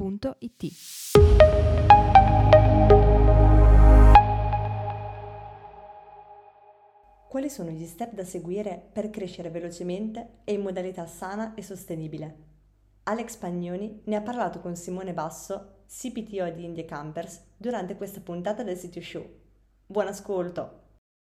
[0.00, 0.72] www.it.
[7.28, 12.48] Quali sono gli step da seguire per crescere velocemente e in modalità sana e sostenibile?
[13.04, 18.62] Alex Pagnoni ne ha parlato con Simone Basso, CPTO di Indie Campers, durante questa puntata
[18.62, 19.24] del City Show.
[19.86, 20.78] Buon ascolto!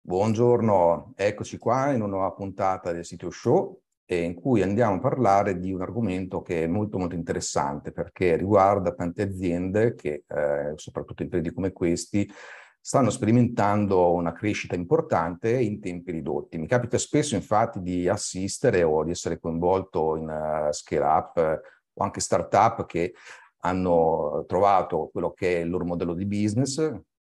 [0.02, 3.82] Buongiorno, eccoci qua in una nuova puntata del Sitio Show
[4.16, 8.92] in cui andiamo a parlare di un argomento che è molto molto interessante perché riguarda
[8.92, 12.30] tante aziende che, eh, soprattutto in periodi come questi,
[12.80, 16.58] stanno sperimentando una crescita importante in tempi ridotti.
[16.58, 22.00] Mi capita spesso infatti di assistere o di essere coinvolto in uh, scale up uh,
[22.00, 23.14] o anche startup che
[23.62, 26.76] hanno trovato quello che è il loro modello di business,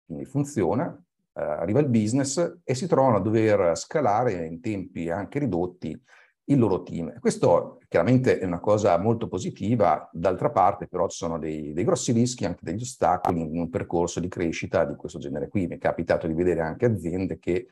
[0.06, 5.40] quindi funziona, uh, arriva il business e si trovano a dover scalare in tempi anche
[5.40, 6.00] ridotti
[6.50, 7.20] il loro team.
[7.20, 12.12] Questo chiaramente è una cosa molto positiva, d'altra parte però ci sono dei, dei, grossi
[12.12, 15.68] rischi, anche degli ostacoli in un percorso di crescita di questo genere qui.
[15.68, 17.68] Mi è capitato di vedere anche aziende che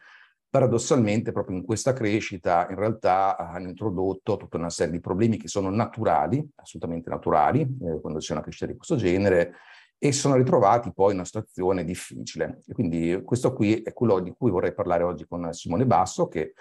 [0.49, 5.47] paradossalmente proprio in questa crescita in realtà hanno introdotto tutta una serie di problemi che
[5.47, 9.53] sono naturali, assolutamente naturali, eh, quando c'è una crescita di questo genere,
[9.99, 12.61] e sono ritrovati poi in una situazione difficile.
[12.67, 16.53] E quindi questo qui è quello di cui vorrei parlare oggi con Simone Basso, che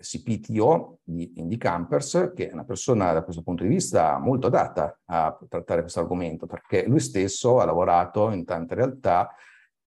[0.00, 4.98] CPTO di Indie Campers, che è una persona da questo punto di vista molto adatta
[5.06, 9.34] a trattare questo argomento, perché lui stesso ha lavorato in tante realtà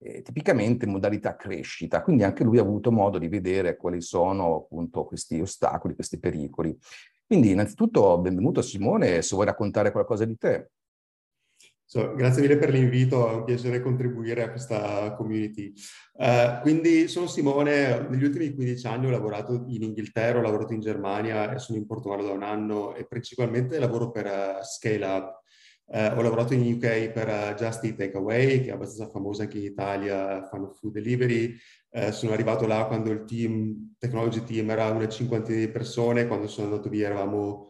[0.02, 4.55] eh, tipicamente in modalità crescita, quindi anche lui ha avuto modo di vedere quali sono
[4.55, 6.77] appunto questi ostacoli, questi pericoli.
[7.26, 10.71] Quindi innanzitutto benvenuto Simone, se vuoi raccontare qualcosa di te.
[11.92, 15.73] So, grazie mille per l'invito, è un piacere contribuire a questa community.
[16.14, 20.82] Uh, quindi sono Simone, negli ultimi 15 anni ho lavorato in Inghilterra, ho lavorato in
[20.82, 25.42] Germania e sono in Portogallo da un anno e principalmente lavoro per uh, Scale Up.
[25.86, 29.58] Uh, ho lavorato in UK per uh, Just Eat Takeaway, che è abbastanza famosa anche
[29.58, 31.58] in Italia, fanno food delivery.
[32.11, 36.67] sono arrivato là quando il team, technology team era una cinquantina di persone, quando sono
[36.67, 37.69] andato via eravamo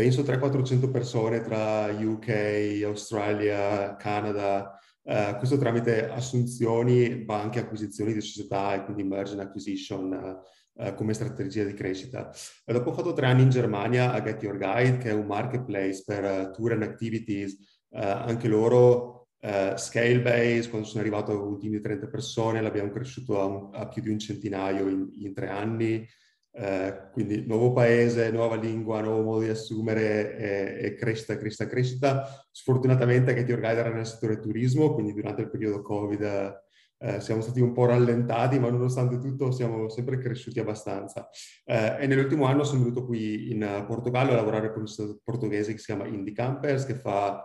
[0.00, 8.22] penso 300-400 persone tra UK, Australia, Canada, uh, questo tramite assunzioni ma anche acquisizioni di
[8.22, 10.40] società e quindi merge and acquisition
[10.72, 12.32] uh, come strategia di crescita.
[12.64, 15.26] E dopo ho fatto tre anni in Germania a Get Your Guide, che è un
[15.26, 17.58] marketplace per tour and activities,
[17.92, 22.90] anche loro Uh, scale base, quando sono arrivato a un team di 30 persone, l'abbiamo
[22.90, 26.06] cresciuto a, un, a più di un centinaio in, in tre anni.
[26.52, 32.46] Eh, quindi nuovo paese, nuova lingua, nuovo modo di assumere e, e crescita, crescita, crescita.
[32.50, 36.58] Sfortunatamente che Guide era nel settore turismo, quindi durante il periodo Covid
[37.02, 41.28] eh, siamo stati un po' rallentati, ma nonostante tutto siamo sempre cresciuti abbastanza.
[41.64, 45.72] Eh, e nell'ultimo anno sono venuto qui in Portogallo a lavorare per un sito portoghese
[45.72, 47.44] che si chiama Indie Campers, che fa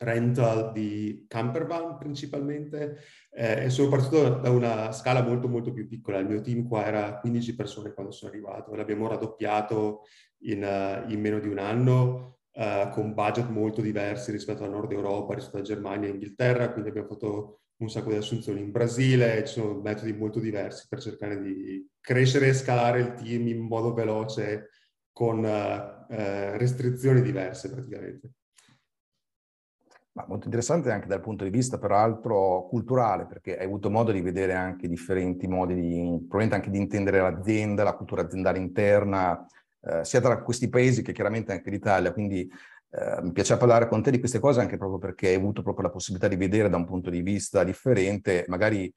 [0.00, 2.98] rental di campervan principalmente
[3.30, 6.18] eh, e sono partito da una scala molto molto più piccola.
[6.18, 10.02] Il mio team qua era 15 persone quando sono arrivato, l'abbiamo raddoppiato
[10.42, 14.92] in, uh, in meno di un anno uh, con budget molto diversi rispetto a Nord
[14.92, 19.44] Europa, rispetto a Germania e Inghilterra, quindi abbiamo fatto un sacco di assunzioni in Brasile,
[19.46, 23.94] ci sono metodi molto diversi per cercare di crescere e scalare il team in modo
[23.94, 24.70] veloce
[25.12, 28.32] con uh, restrizioni diverse praticamente.
[30.18, 34.20] Ma molto interessante anche dal punto di vista, peraltro, culturale, perché hai avuto modo di
[34.20, 39.46] vedere anche differenti modi di, probabilmente anche di intendere l'azienda, la cultura aziendale interna,
[39.80, 42.12] eh, sia tra questi paesi che chiaramente anche l'Italia.
[42.12, 42.50] Quindi
[42.90, 45.84] eh, mi piace parlare con te di queste cose anche proprio perché hai avuto proprio
[45.86, 48.92] la possibilità di vedere da un punto di vista differente, magari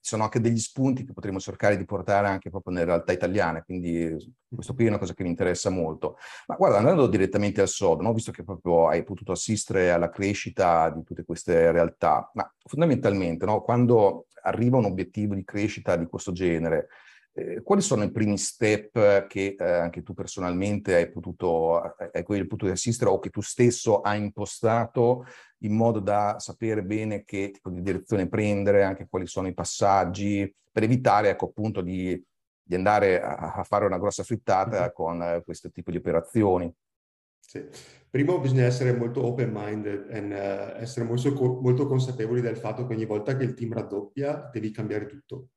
[0.00, 4.16] sono anche degli spunti che potremo cercare di portare anche proprio nelle realtà italiane, quindi
[4.52, 6.16] questo qui è una cosa che mi interessa molto.
[6.46, 8.12] Ma guarda, andando direttamente al sodo, no?
[8.12, 13.60] visto che proprio hai potuto assistere alla crescita di tutte queste realtà, ma fondamentalmente no?
[13.60, 16.88] quando arriva un obiettivo di crescita di questo genere,
[17.32, 22.46] eh, quali sono i primi step che eh, anche tu personalmente hai potuto, eh, hai
[22.46, 25.24] potuto assistere o che tu stesso hai impostato
[25.58, 30.52] in modo da sapere bene che tipo di direzione prendere, anche quali sono i passaggi,
[30.72, 32.20] per evitare ecco, appunto di,
[32.62, 34.92] di andare a, a, fare una grossa frittata mm-hmm.
[34.92, 36.72] con eh, questo tipo di operazioni?
[37.38, 37.64] Sì.
[38.08, 43.04] Primo bisogna essere molto open-minded e uh, essere molto, molto consapevoli del fatto che ogni
[43.04, 45.50] volta che il team raddoppia devi cambiare tutto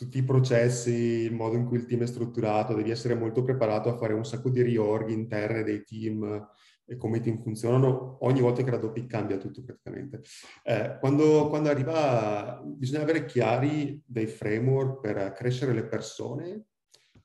[0.00, 3.90] tutti i processi, il modo in cui il team è strutturato, devi essere molto preparato
[3.90, 6.48] a fare un sacco di reorg interne dei team
[6.86, 8.16] e come i team funzionano.
[8.24, 10.22] Ogni volta che raddoppi cambia tutto praticamente.
[10.62, 16.64] Eh, quando, quando, arriva, bisogna avere chiari dei framework per crescere le persone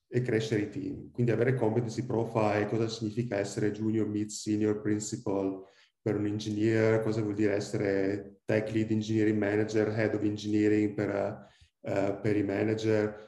[0.09, 1.11] e crescere i team.
[1.11, 5.63] Quindi avere competency profile, cosa significa essere junior, mid, senior, principal,
[6.01, 11.53] per un engineer, cosa vuol dire essere tech lead engineering manager, head of engineering per
[11.85, 13.25] uh, per i manager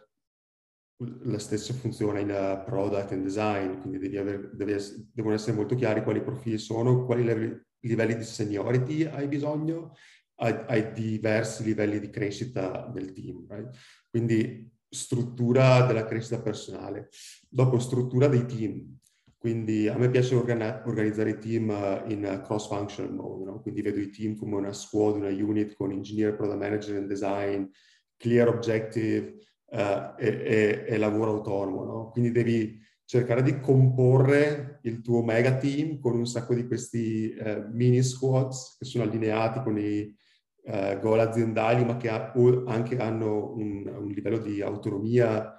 [1.23, 6.01] la stessa funziona in uh, product and design, quindi aver, essere, devono essere molto chiari
[6.01, 9.93] quali profili sono, quali livelli, livelli di seniority hai bisogno,
[10.39, 13.45] hai, hai, diversi livelli di crescita del team.
[13.47, 13.69] Right?
[14.09, 17.09] Quindi struttura della crescita personale.
[17.47, 18.97] Dopo struttura dei team.
[19.37, 23.61] Quindi a me piace organ- organizzare i team uh, in cross-functional mode, no?
[23.61, 27.69] quindi vedo i team come una squad, una unit con engineer, product manager and design,
[28.17, 29.37] clear objective
[29.71, 32.09] uh, e, e, e, lavoro autonomo, no?
[32.11, 37.67] Quindi devi cercare di comporre il tuo mega team con un sacco di questi uh,
[37.71, 40.13] mini squads che sono allineati con i
[40.63, 42.33] uh, goal aziendali, ma che ha,
[42.65, 45.57] anche hanno un, un, livello di autonomia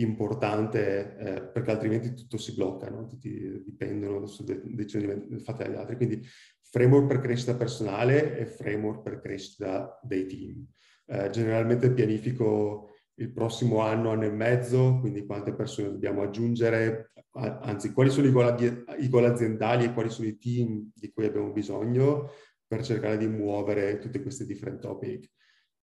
[0.00, 3.06] importante, eh, perché altrimenti tutto si blocca, no?
[3.06, 5.96] tutti dipendono da decisioni fatte dagli altri.
[5.96, 6.22] Quindi
[6.70, 10.66] framework per crescita personale e framework per crescita dei team.
[11.12, 17.92] Eh, generalmente pianifico il prossimo anno, anno e mezzo, quindi quante persone dobbiamo aggiungere, anzi
[17.92, 22.30] quali sono i goal, aziendali e quali sono i team di cui abbiamo bisogno
[22.64, 25.28] per cercare di muovere tutte queste different topic.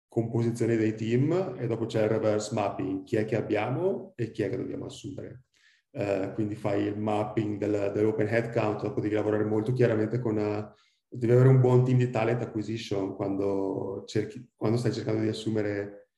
[0.06, 4.42] Composizione dei team e dopo c'è il reverse mapping, chi è che abbiamo e chi
[4.42, 5.44] è che dobbiamo assumere.
[5.90, 10.72] Uh, quindi fai il mapping del, dell'open headcount, dopo devi lavorare molto chiaramente con uh,
[11.16, 16.08] devi avere un buon team di talent acquisition quando, cerchi, quando stai cercando di assumere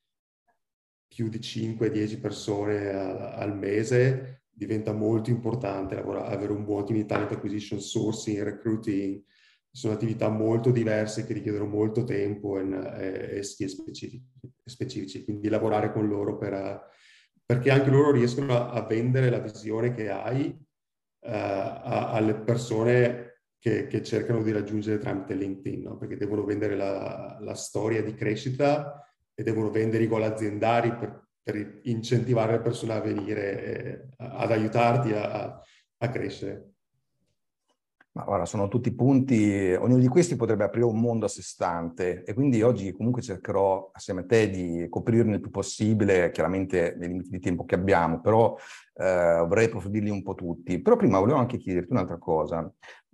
[1.07, 6.97] più di 5-10 persone al, al, mese, diventa molto importante lavorare, avere un buon team
[6.97, 9.23] di talent acquisition, sourcing, recruiting.
[9.69, 14.25] Sono attività molto diverse che richiedono molto tempo e, skill specifici,
[14.63, 16.89] specifici, quindi lavorare con loro per,
[17.45, 23.26] perché anche loro riescono a, a vendere la visione che hai uh, a, alle persone
[23.59, 25.97] che, che, cercano di raggiungere tramite LinkedIn, no?
[25.97, 31.27] perché devono vendere la, la, storia di crescita e devono vendere i goal aziendali per,
[31.41, 35.61] per incentivare le persone a venire eh, ad aiutarti a,
[35.97, 36.73] a crescere.
[38.17, 42.23] Ma guarda, sono tutti punti, ognuno di questi potrebbe aprire un mondo a sé stante
[42.23, 47.09] e quindi oggi comunque cercherò assieme a te di coprirne il più possibile, chiaramente nei
[47.09, 48.57] limiti di tempo che abbiamo, però
[48.95, 50.81] eh, vorrei approfondirli un po' tutti.
[50.81, 52.67] Però prima volevo anche chiederti un'altra cosa,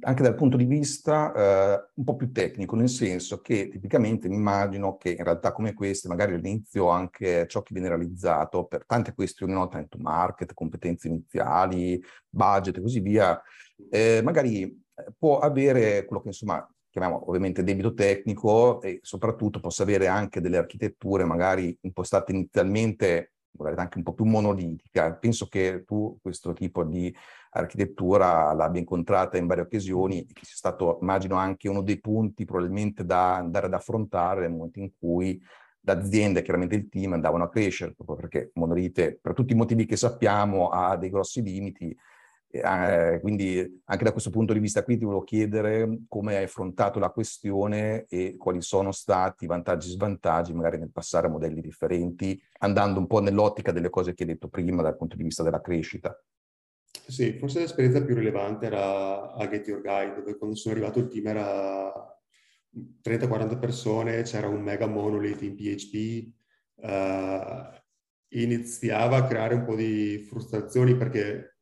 [0.03, 4.35] anche dal punto di vista eh, un po' più tecnico, nel senso che tipicamente mi
[4.35, 9.13] immagino che in realtà come queste, magari all'inizio anche ciò che viene realizzato per tante
[9.13, 13.38] questioni, no, time to market, competenze iniziali, budget e così via,
[13.89, 14.81] eh, magari
[15.18, 20.57] può avere quello che insomma chiamiamo ovviamente debito tecnico e soprattutto possa avere anche delle
[20.57, 23.34] architetture magari impostate inizialmente
[23.75, 25.13] anche un po' più monolitica.
[25.13, 27.13] Penso che tu questo tipo di
[27.51, 32.45] architettura l'abbia incontrata in varie occasioni e che sia stato, immagino, anche uno dei punti
[32.45, 35.40] probabilmente da andare ad affrontare nel momento in cui
[35.81, 39.85] l'azienda e chiaramente il team andavano a crescere, proprio perché monolite, per tutti i motivi
[39.85, 41.95] che sappiamo, ha dei grossi limiti
[42.56, 47.00] eh, quindi anche da questo punto di vista qui ti volevo chiedere come hai affrontato
[47.00, 51.62] la questione e quali sono stati i vantaggi e svantaggi magari nel passare a modelli
[51.62, 55.42] differenti, andando un po' nell'ottica delle cose che hai detto prima dal punto di vista
[55.42, 56.16] della crescita.
[57.07, 61.07] Sì, forse l'esperienza più rilevante era a Get Your Guide, dove quando sono arrivato il
[61.07, 61.92] team era
[63.02, 66.33] 30-40 persone, c'era un mega monolith in PHP,
[66.83, 67.83] eh,
[68.30, 71.57] iniziava a creare un po' di frustrazioni perché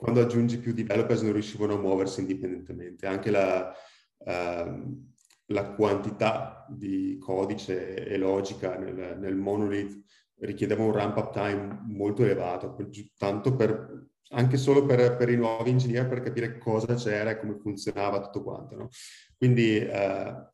[0.00, 3.06] quando aggiungi più developers non riuscivano a muoversi indipendentemente.
[3.06, 3.70] Anche la,
[4.16, 5.08] uh,
[5.44, 10.02] la quantità di codice e logica nel, nel monolith
[10.38, 12.74] richiedeva un ramp-up time molto elevato,
[13.18, 17.58] tanto per, anche solo per, per, i nuovi ingegneri per capire cosa c'era e come
[17.58, 18.76] funzionava tutto quanto.
[18.76, 18.88] No?
[19.36, 20.48] Quindi, uh,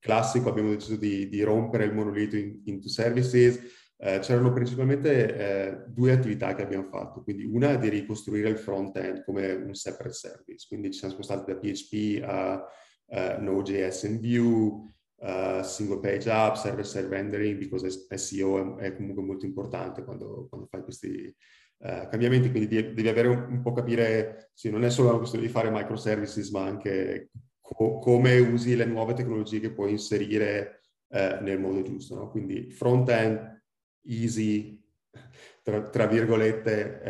[0.00, 6.12] classico, abbiamo deciso di, di rompere il monolito in, services, eh, c'erano principalmente eh, due
[6.12, 10.92] attività che abbiamo fatto, quindi una di ricostruire il front-end come un separate service, quindi
[10.92, 12.64] ci siamo spostati da PHP a
[13.06, 19.22] uh, Node.js in Vue, uh, single page app, server-side rendering, because SEO è, è, comunque
[19.24, 21.34] molto importante quando, quando fai questi,
[21.78, 25.18] uh, cambiamenti, quindi devi, devi avere un, un, po' capire, sì, non è solo una
[25.18, 30.74] questione di fare microservices, ma anche co- come usi le nuove tecnologie che puoi inserire
[31.10, 32.16] nel modo giusto.
[32.16, 32.28] No?
[32.28, 33.57] Quindi front-end,
[34.02, 34.82] easy,
[35.62, 37.02] tra, tra virgolette,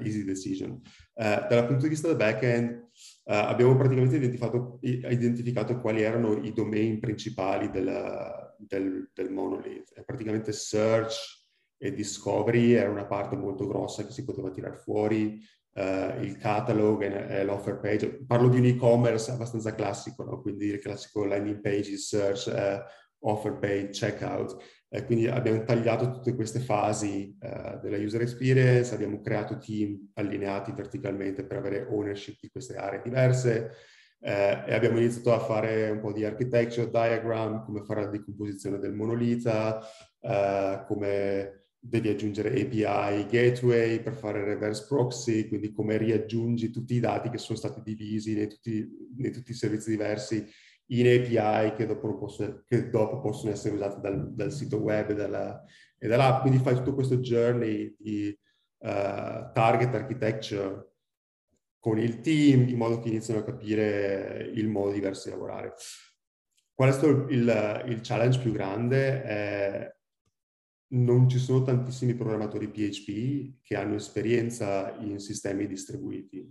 [0.00, 0.80] uh, easy decision.
[1.14, 2.88] dal punto di vista del back-end,
[3.24, 9.92] abbiamo praticamente identificato, identificato, quali erano i domain principali della, del, del monolith.
[10.04, 11.44] praticamente search,
[11.84, 15.38] e Discovery era una parte molto grossa che si poteva tirare fuori,
[15.74, 18.24] uh, il catalog e, l'offer page.
[18.26, 20.40] Parlo di un e-commerce abbastanza classico, no?
[20.40, 24.56] quindi il classico landing page, search, uh, offer page, checkout.
[24.94, 30.70] Eh, quindi abbiamo tagliato tutte queste fasi uh, della user experience, abbiamo creato team allineati
[30.70, 33.72] verticalmente per avere ownership di queste aree diverse
[34.20, 38.78] eh, e abbiamo iniziato a fare un po' di architecture diagram, come fare la decomposizione
[38.78, 39.80] del monolita,
[40.20, 47.00] eh, come devi aggiungere API gateway per fare reverse proxy, quindi come riaggiungi tutti i
[47.00, 50.46] dati che sono stati divisi nei tutti, nei tutti i servizi diversi
[50.88, 55.14] in API che dopo, posso, che dopo possono essere usati dal, dal sito web e,
[55.14, 55.62] dalla,
[55.98, 56.42] e, dall'app.
[56.42, 58.36] Quindi fai tutto questo journey di
[58.78, 58.88] uh,
[59.52, 60.92] target architecture
[61.78, 65.74] con il team in modo che iniziano a capire il modo diverso di lavorare.
[66.72, 69.22] Qual è stato il, il challenge più grande?
[69.22, 69.94] È
[70.94, 76.48] non ci sono tantissimi programmatori PHP che hanno esperienza in sistemi distribuiti.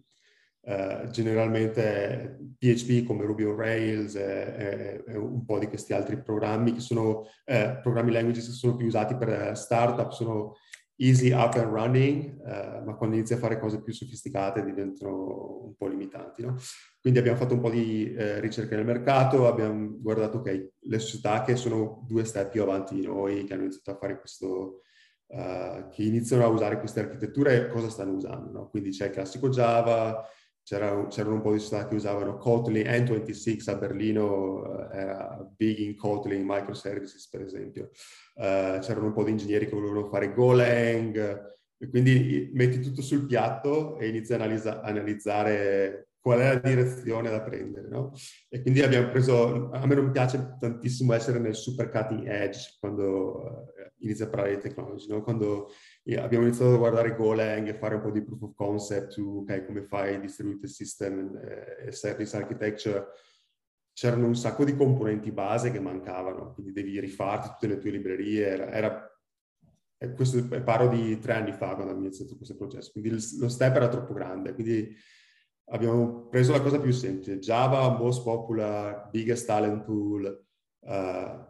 [0.66, 6.80] Uh, generalmente PHP come Ruby on Rails e, un po' di questi altri programmi che
[6.80, 10.56] sono eh, programmi languages che sono più usati per startup, sono
[10.98, 15.76] easy up and running, uh, ma quando inizi a fare cose più sofisticate diventano un
[15.76, 16.44] po' limitanti.
[16.44, 16.56] No?
[17.02, 21.44] Quindi abbiamo fatto un po' di eh, ricerca nel mercato, abbiamo guardato ok, le società
[21.44, 24.82] che sono due step più avanti di noi, che hanno iniziato a fare questo,
[25.28, 28.52] uh, che iniziano a usare queste architetture, cosa stanno usando.
[28.52, 28.70] No?
[28.70, 30.26] Quindi c'è il classico Java,
[30.64, 35.80] c'era, c'erano un po' di società che usavano Kotlin, N26 a Berlino uh, era big
[35.80, 37.90] in Kotlin microservices per esempio.
[38.36, 41.52] Uh, c'erano un po' di ingegneri che volevano fare Golang,
[41.84, 47.30] e quindi metti tutto sul piatto e inizi a analizza- analizzare qual è la direzione
[47.30, 48.14] da prendere, no?
[48.48, 53.42] E quindi abbiamo preso, a me non piace tantissimo essere nel super cutting edge quando
[53.42, 55.22] uh, inizia a parlare di technology, no?
[55.22, 55.72] Quando
[56.12, 59.66] abbiamo iniziato a guardare Golang e fare un po' di proof of concept su okay,
[59.66, 61.40] come fai distributed system
[61.86, 63.08] e service architecture,
[63.94, 68.46] c'erano un sacco di componenti base che mancavano, quindi devi rifarti tutte le tue librerie,
[68.46, 69.08] era, era
[70.16, 73.88] questo parlo di tre anni fa quando abbiamo iniziato questo processo, quindi lo step era
[73.88, 74.94] troppo grande, quindi
[75.66, 80.46] abbiamo preso la cosa più semplice, Java, most popular, biggest talent pool,
[80.80, 81.46] uh,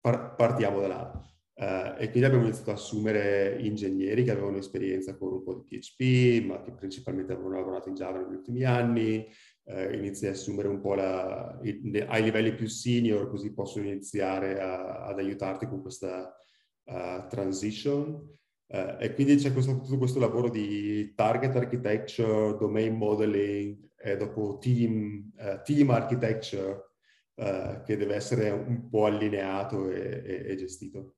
[0.00, 1.35] par- partiamo da là.
[1.58, 5.78] Uh, e quindi abbiamo iniziato a assumere ingegneri che avevano esperienza con un po' di
[5.78, 9.26] PHP, ma che principalmente avevano lavorato in Java negli ultimi anni.
[9.64, 14.60] Uh, inizi a assumere un po' la, i, ai livelli più senior, così possono iniziare
[14.60, 16.30] a, ad aiutarti con questa
[16.84, 18.34] uh, transition.
[18.68, 25.30] E quindi c'è questo, tutto questo lavoro di target architecture, domain modeling e dopo team,
[25.62, 26.90] team architecture
[27.36, 31.14] che deve essere un po' allineato e, e, e gestito.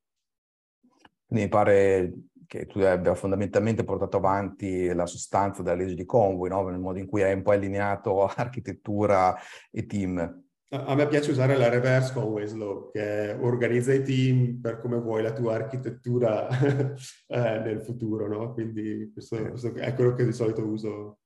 [1.29, 2.13] Mi pare
[2.49, 6.67] che tu abbia fondamentalmente portato avanti la sostanza della legge di Conway, no?
[6.69, 9.37] nel modo in cui hai un po' allineato architettura
[9.71, 10.47] e team.
[10.71, 15.23] A me piace usare la reverse Conway's Law, che organizza i team per come vuoi
[15.23, 16.47] la tua architettura
[17.27, 18.53] eh, nel futuro, no?
[18.53, 21.21] Quindi questo, questo, è quello che di solito uso.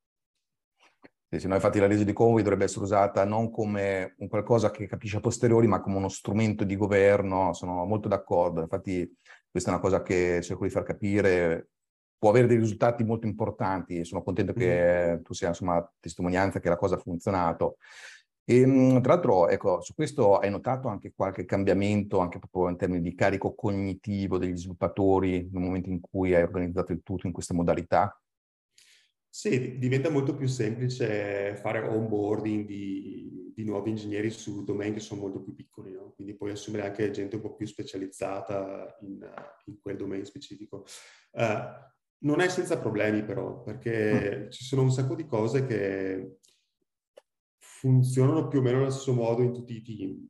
[1.29, 4.71] Sì, sì, no, infatti la legge di Conway dovrebbe essere usata non come un qualcosa
[4.71, 7.53] che capisce a posteriori, ma come uno strumento di governo.
[7.53, 8.61] Sono molto d'accordo.
[8.61, 9.11] Infatti
[9.53, 11.69] questa è una cosa che cerco di far capire,
[12.17, 15.23] può avere dei risultati molto importanti, sono contento che mm.
[15.23, 17.77] tu sia insomma testimonianza che la cosa ha funzionato.
[18.45, 22.77] E, ehm, tra l'altro, ecco, su questo hai notato anche qualche cambiamento, anche proprio in
[22.79, 27.33] termini di carico cognitivo degli sviluppatori nel momento in cui hai organizzato il tutto in
[27.33, 28.19] queste modalità?
[29.35, 35.23] Sì, diventa molto più semplice fare onboarding di, di nuovi ingegneri su domain che sono
[35.23, 36.13] molto più piccoli, no?
[36.13, 39.27] quindi puoi assumere anche gente un po' più specializzata in,
[39.65, 40.85] in quel domain specifico.
[41.31, 41.65] Uh,
[42.25, 44.51] non è senza problemi però, perché mm.
[44.51, 46.41] ci sono un sacco di cose che
[47.57, 50.29] funzionano più o meno allo stesso modo in tutti i team.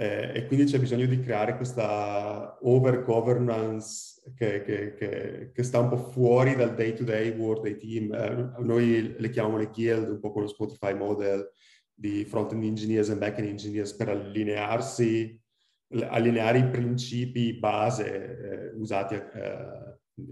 [0.00, 5.80] Eh, e quindi c'è bisogno di creare questa over governance che, che, che, che, sta
[5.80, 8.12] un po' fuori dal day to day world dei team.
[8.12, 11.50] Eh, noi le chiamiamo le guild, un po' con lo Spotify model
[11.92, 15.36] di front-end engineers e back-end engineers per allinearsi,
[16.06, 19.87] allineare i principi base eh, usati eh,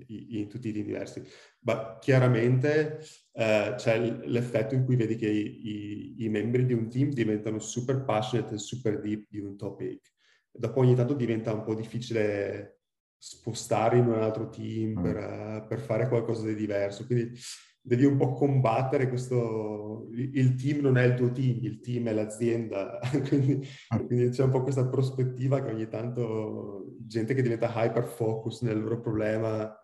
[0.07, 1.23] in tutti i team diversi.
[1.61, 3.01] Ma chiaramente
[3.33, 7.59] eh, c'è l'effetto in cui vedi che i, i, i, membri di un team diventano
[7.59, 10.13] super passionate e super deep di un topic.
[10.51, 12.81] Dopo ogni tanto diventa un po' difficile
[13.19, 15.03] spostare in un altro team mm.
[15.03, 17.07] per, per fare qualcosa di diverso.
[17.07, 17.39] Quindi
[17.87, 22.13] devi un po' combattere questo, il team non è il tuo team, il team è
[22.13, 24.05] l'azienda, quindi, ah.
[24.05, 28.81] quindi, c'è un po' questa prospettiva che ogni tanto gente che diventa hyper focus nel
[28.81, 29.77] loro problema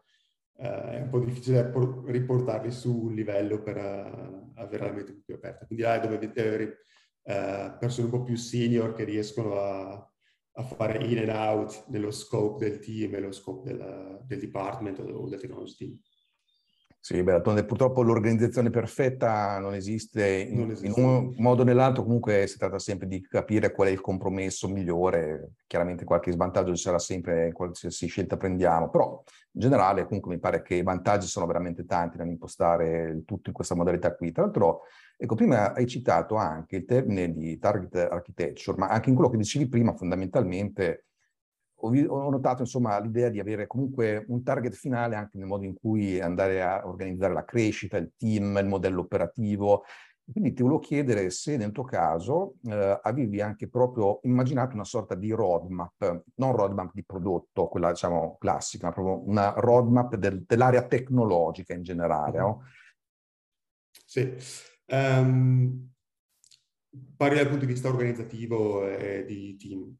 [0.56, 5.20] eh, è un po' difficile por- riportarli su un livello per uh, avere la mente
[5.24, 5.66] più aperta.
[5.66, 6.78] Quindi là è dove avere
[7.22, 10.12] uh, persone un po' più senior che riescono a,
[10.52, 14.98] a, fare in and out nello scope del team e lo scope della, del department
[15.00, 15.98] o del technology team.
[17.04, 21.00] Sì, beh, purtroppo l'organizzazione perfetta non esiste, in, non esiste.
[21.00, 24.68] in un modo o nell'altro comunque si tratta sempre di capire qual è il compromesso
[24.68, 29.20] migliore, chiaramente qualche svantaggio ci sarà sempre in qualsiasi scelta prendiamo, però
[29.54, 33.74] in generale comunque mi pare che i vantaggi sono veramente tanti nell'impostare tutto in questa
[33.74, 34.30] modalità qui.
[34.30, 34.82] Tra l'altro,
[35.16, 39.38] ecco, prima hai citato anche il termine di target architecture, ma anche in quello che
[39.38, 41.06] dicevi prima fondamentalmente
[41.82, 46.20] ho, notato insomma l'idea di avere comunque un target finale anche nel modo in cui
[46.20, 49.84] andare a organizzare la crescita, il team, il modello operativo.
[50.24, 55.16] Quindi ti volevo chiedere se nel tuo caso eh, avevi anche proprio immaginato una sorta
[55.16, 60.86] di roadmap, non roadmap di prodotto, quella diciamo classica, ma proprio una roadmap del, dell'area
[60.86, 62.38] tecnologica in generale.
[62.38, 62.62] No?
[64.06, 64.32] Sì.
[64.86, 65.90] Um,
[67.16, 69.96] parli dal punto di vista organizzativo e di team.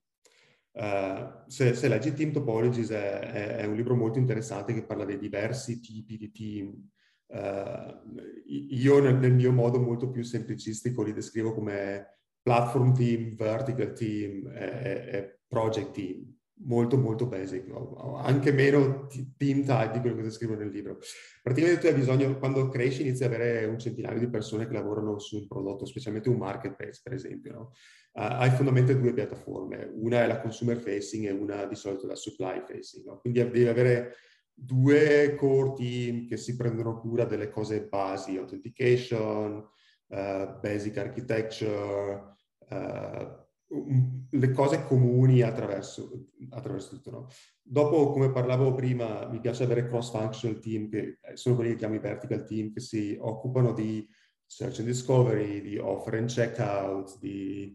[0.72, 5.04] Uh, se, se, leggi Team Topologies è, è, è, un libro molto interessante che parla
[5.04, 6.88] dei diversi tipi di team.
[7.26, 8.00] Uh,
[8.46, 14.50] io nel, nel, mio modo molto più semplicistico li descrivo come platform team, vertical team
[14.50, 16.31] e project team
[16.64, 17.66] molto molto basic,
[18.16, 20.98] anche meno team type di quello che descrivo nel libro.
[21.42, 25.18] Praticamente tu hai bisogno, quando cresci inizi ad avere un centinaio di persone che lavorano
[25.18, 27.52] su un prodotto, specialmente un marketplace per esempio.
[27.52, 27.60] No?
[28.12, 32.14] Uh, hai fondamentalmente due piattaforme, una è la consumer facing e una di solito la
[32.14, 33.06] supply facing.
[33.06, 33.18] No?
[33.18, 34.16] Quindi devi avere
[34.54, 39.66] due core team che si prendono cura delle cose basi, authentication,
[40.08, 42.36] uh, basic architecture,
[42.68, 43.41] uh,
[44.30, 47.10] le cose comuni attraverso, attraverso tutto.
[47.10, 47.26] No?
[47.62, 52.00] Dopo, come parlavo prima, mi piace avere cross-functional team, che sono quelli che chiamo i
[52.00, 54.06] vertical team, che si occupano di
[54.44, 57.74] search and discovery, di offer and checkout, di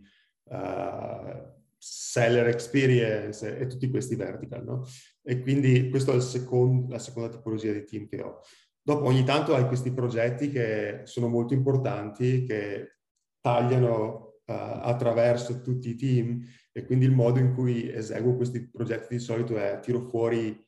[0.49, 4.63] uh, seller experience e, tutti questi vertical.
[4.63, 4.85] No?
[5.23, 8.41] E quindi questa è secondo, la seconda tipologia di team che ho.
[8.81, 12.99] Dopo ogni tanto hai questi progetti che sono molto importanti, che
[13.41, 19.19] tagliano attraverso tutti i team e quindi il modo in cui eseguo questi progetti di
[19.19, 20.65] solito è tiro fuori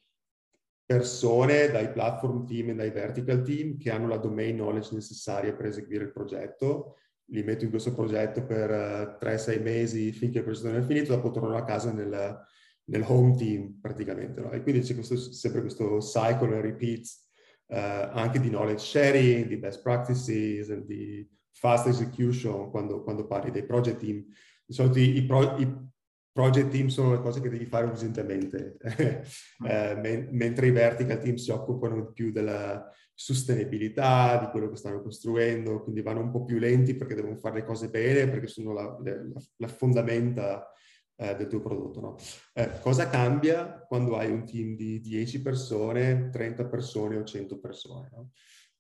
[0.86, 5.68] persone dai platform team e dai vertical team che hanno la domain knowledge necessaria per
[5.68, 10.44] eseguire il progetto, li metto in questo progetto per uh, eh, 3-6 mesi finché il
[10.44, 12.44] progetto non è finito, dopo tornano a casa nel,
[12.86, 14.42] nel home team praticamente.
[14.42, 14.52] No?
[14.52, 17.30] E quindi c'è questo, sempre questo cycle and repeats
[17.68, 23.66] uh, anche di knowledge sharing, di best practices, di fast execution quando, quando parli dei
[23.66, 24.26] project team.
[24.66, 25.88] Di solito i, pro, i,
[26.32, 28.78] project team sono le cose che devi fare urgentemente,
[29.68, 35.02] eh, men- mentre i vertical team si occupano più della sostenibilità, di quello che stanno
[35.02, 38.72] costruendo, quindi vanno un po' più lenti perché devono fare le cose bene, perché sono
[38.72, 40.72] la, la, la fondamenta
[41.18, 42.00] eh, del tuo prodotto.
[42.00, 42.16] No?
[42.54, 48.10] Eh, cosa cambia quando hai un team di 10 persone, 30 persone o 100 persone?
[48.14, 48.30] No?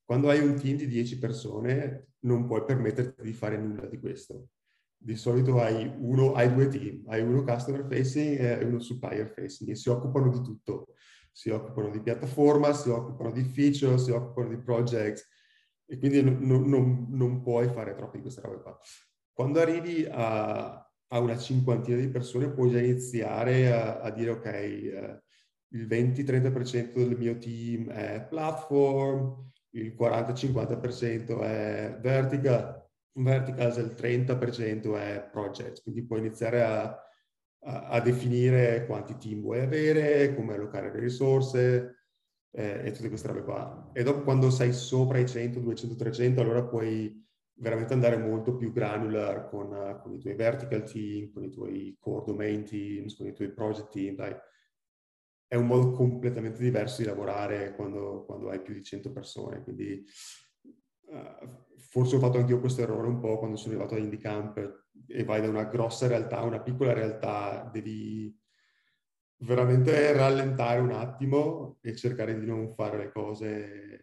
[0.09, 4.47] Quando hai un team di 10 persone non puoi permetterti di fare nulla di questo.
[4.97, 9.69] Di solito hai, uno, hai due team, hai uno customer facing e uno supplier facing
[9.69, 10.95] e si occupano di tutto.
[11.31, 15.27] Si occupano di piattaforma, si occupano di feature, si occupano di project
[15.85, 18.79] e quindi non, non, non puoi fare troppo di queste robe qua.
[19.31, 24.45] Quando arrivi a, a una cinquantina di persone puoi già iniziare a, a dire ok,
[24.45, 25.21] eh,
[25.73, 34.95] il 20-30% del mio team è platform, il 40-50% è vertical, verticals e il 30%
[34.97, 40.91] è project, quindi puoi iniziare a, a, a, definire quanti team vuoi avere, come allocare
[40.91, 42.05] le risorse
[42.51, 43.89] eh, e tutte queste robe qua.
[43.93, 47.25] E dopo quando sei sopra i 100, 200, 300, allora puoi
[47.59, 52.23] veramente andare molto più granular con, con i tuoi vertical team, con i tuoi core
[52.25, 54.35] domain teams, con i tuoi project team, dai
[55.49, 59.63] è un modo completamente diverso di lavorare quando, quando hai più di 100 persone.
[59.63, 60.05] Quindi
[61.07, 64.85] uh, forse ho fatto anche io questo errore un po' quando sono arrivato a IndyCamp
[65.07, 68.33] e vai da una grossa realtà a una piccola realtà, devi,
[69.39, 73.99] veramente rallentare un attimo e cercare di non fare le cose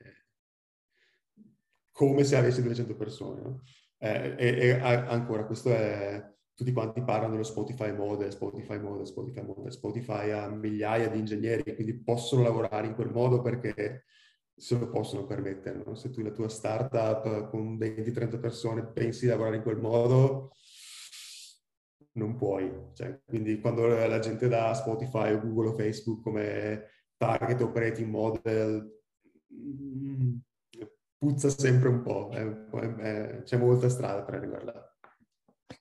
[1.93, 3.41] come se avessi 200 persone.
[3.41, 3.63] No?
[3.99, 6.35] Eh, e, e, ancora, questo è...
[6.57, 9.71] Tutti quanti parlano dello Spotify Model, Spotify Model, Spotify Model.
[9.71, 14.05] Spotify ha migliaia di ingegneri, quindi possono lavorare in quel modo perché
[14.57, 15.83] se lo possono permettere.
[15.85, 15.95] No?
[15.95, 20.53] Se tu la tua startup con 20-30 persone pensi di lavorare in quel modo,
[22.13, 22.73] non puoi.
[22.95, 26.89] Cioè, quindi quando la gente dà Spotify o Google o Facebook come
[27.19, 29.03] target operating model,
[29.53, 30.37] mm,
[31.19, 34.86] puzza sempre un po', è, c'è molta strada per arrivare là.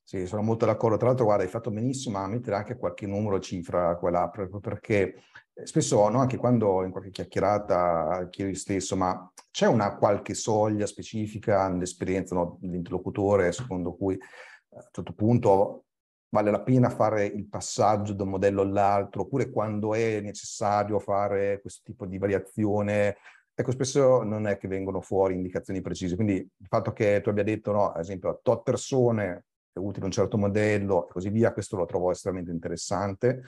[0.04, 0.98] Sì, sono molto d'accordo.
[0.98, 4.60] Tra l'altro, guarda, hai fatto benissimo a mettere anche qualche numero, cifra qua là, proprio
[4.60, 5.24] perché
[5.64, 10.86] spesso, no, anche quando in qualche chiacchierata chiedo io stesso, ma c'è una qualche soglia
[10.86, 15.86] specifica nell'esperienza no, dell'interlocutore secondo cui a un certo punto
[16.30, 21.62] vale la pena fare il passaggio da un modello all'altro, oppure quando è necessario fare
[21.62, 23.18] questo tipo di variazione.
[23.54, 26.16] Ecco, spesso non è che vengono fuori indicazioni precise.
[26.16, 29.46] Quindi il fatto che tu abbia detto, no, ad esempio, a tot persone
[29.76, 33.44] è utile un certo modello e così via, questo lo trovo estremamente interessante.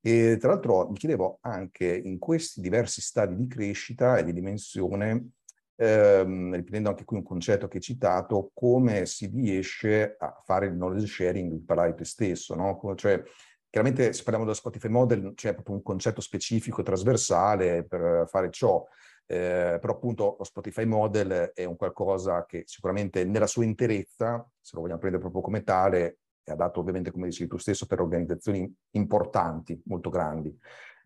[0.00, 5.30] E tra l'altro mi chiedevo anche in questi diversi stadi di crescita e di dimensione,
[5.76, 10.72] ehm, riprendendo anche qui un concetto che hai citato, come si riesce a fare il
[10.72, 12.80] knowledge sharing, parlare te stesso, no?
[12.96, 13.22] Cioè,
[13.68, 18.84] chiaramente se parliamo dello Spotify Model c'è proprio un concetto specifico, trasversale per fare ciò,
[19.30, 24.74] eh, però appunto lo Spotify Model è un qualcosa che sicuramente nella sua interezza, se
[24.74, 28.68] lo vogliamo prendere proprio come tale, è adatto ovviamente, come dici tu stesso, per organizzazioni
[28.96, 30.52] importanti, molto grandi.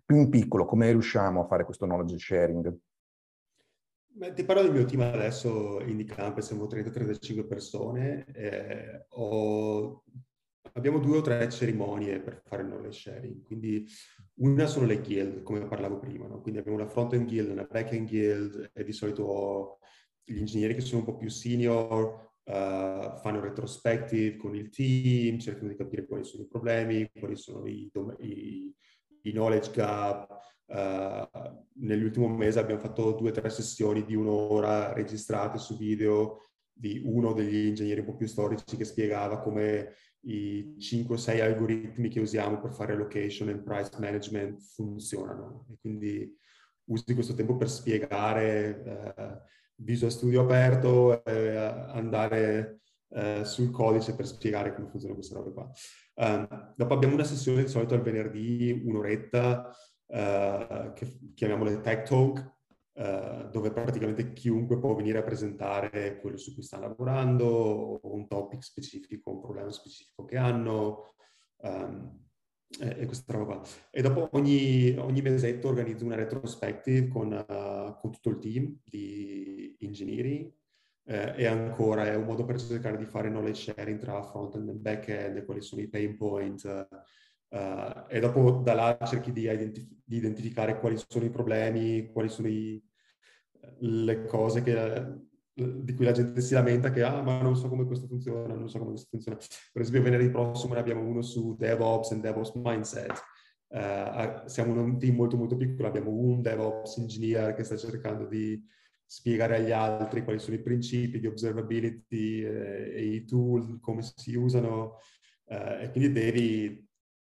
[0.02, 2.74] Più in piccolo, come riusciamo a fare questo knowledge sharing?
[4.06, 8.24] Beh, ti parlo del mio team adesso in Dicamp, siamo 30-35 persone.
[8.32, 10.02] Eh, ho...
[10.72, 13.86] Abbiamo due o tre cerimonie per fare il knowledge sharing, quindi
[14.36, 16.40] una sono le guild, come parlavo prima, no?
[16.40, 19.78] quindi abbiamo una front-end guild, una back-end guild e di solito
[20.24, 25.68] gli ingegneri che sono un po' più senior uh, fanno retrospective con il team, cercano
[25.68, 28.74] di capire quali sono i problemi, quali sono i, i,
[29.22, 31.28] i knowledge gap, Uh,
[31.74, 36.38] nell'ultimo mese abbiamo fatto due o tre sessioni di un'ora registrate su video
[36.72, 42.20] di uno degli ingegneri un po' più storici che spiegava come i 5-6 algoritmi che
[42.20, 45.66] usiamo per fare location e price management funzionano.
[45.70, 46.36] E quindi
[46.86, 49.42] usi questo tempo per spiegare uh,
[49.76, 55.70] Visual Studio aperto e andare uh, sul codice per spiegare come funziona questa roba qua.
[56.16, 59.74] Um, dopo abbiamo una sessione di solito al venerdì, un'oretta,
[60.06, 62.53] uh, che chiamiamo le tech talk,
[62.94, 68.62] uh, dove praticamente chiunque può venire a presentare quello su cui sta lavorando, un topic
[68.62, 71.14] specifico, un problema specifico che hanno,
[71.58, 72.22] um,
[72.80, 73.62] e, e, questa roba qua.
[73.90, 79.76] E dopo ogni, ogni mesetto organizzo una retrospective con, uh, con tutto il team di
[79.80, 80.52] ingegneri
[81.06, 84.72] eh, e ancora è un modo per cercare di fare knowledge sharing tra front-end e
[84.72, 86.96] back-end, quali sono i pain point, Uh,
[88.08, 92.48] e dopo da là cerchi di, identif- di, identificare quali sono i problemi, quali sono
[92.48, 92.82] i,
[93.78, 95.22] le cose che,
[95.54, 98.68] di cui la gente si lamenta che ah ma non so come questo funziona, non
[98.68, 99.38] so come questo funziona.
[99.72, 103.22] Per esempio venerdì prossimo ne abbiamo uno su DevOps e DevOps Mindset.
[103.68, 108.62] Uh, siamo un team molto molto piccolo, abbiamo un DevOps engineer che sta cercando di
[109.04, 114.34] spiegare agli altri quali sono i principi di observability eh, e i tool, come si
[114.34, 114.98] usano,
[115.46, 116.84] uh, e quindi devi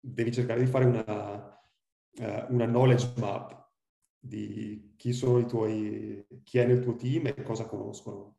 [0.04, 1.60] devi cercare di fare una,
[2.18, 3.70] uh, una knowledge map
[4.18, 8.36] di chi sono i tuoi, chi è nel tuo team e cosa conoscono.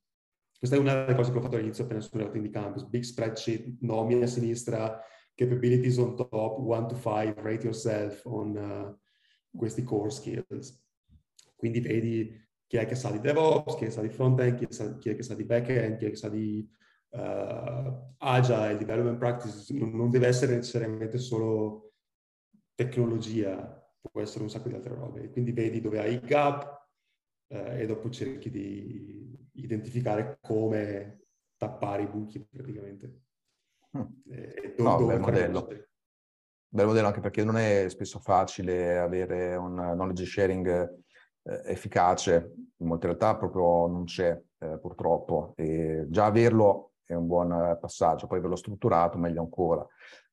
[0.57, 2.85] Questa è una delle cose che ho fatto all'inizio appena sono arrivato in campus.
[2.85, 4.99] Big spreadsheet, nomi a sinistra,
[5.33, 10.81] capabilities on top, 1 to 5, rate yourself on uh, questi core skills.
[11.55, 14.55] Quindi vedi chi è che sa di DevOps, chi è che sa di front-end,
[14.99, 16.67] chi, è che sa di back-end, chi è che sa di
[17.15, 21.93] uh, agile, development practices, non, non, deve essere necessariamente solo
[22.73, 25.29] tecnologia, può essere un sacco di altre robe.
[25.31, 26.87] Quindi vedi dove hai i gap
[27.47, 33.21] uh, e dopo cerchi di identificare come tappare i buchi praticamente.
[33.97, 34.01] Mm.
[34.29, 35.67] E no, bel modello.
[36.67, 40.67] Bel modello anche perché non è spesso facile avere un knowledge sharing
[41.43, 47.27] eh, efficace, in molte realtà proprio non c'è eh, purtroppo e già averlo è un
[47.27, 49.85] buon eh, passaggio, poi ve l'ho strutturato meglio ancora.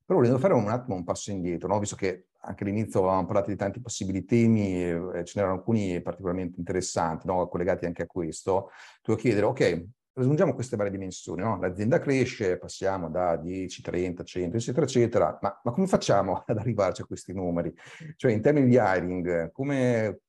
[0.04, 1.78] Però volendo fare un attimo un passo indietro, no?
[1.78, 6.58] visto che anche all'inizio avevamo parlato di tanti possibili temi, eh, ce n'erano alcuni particolarmente
[6.58, 7.46] interessanti, no?
[7.48, 11.58] collegati anche a questo, ti devo chiedere, ok, raggiungiamo queste varie dimensioni, no?
[11.58, 17.02] l'azienda cresce, passiamo da 10, 30, 100, eccetera, eccetera, ma, ma come facciamo ad arrivarci
[17.02, 17.72] a questi numeri?
[18.16, 20.20] Cioè in termini di hiring, come,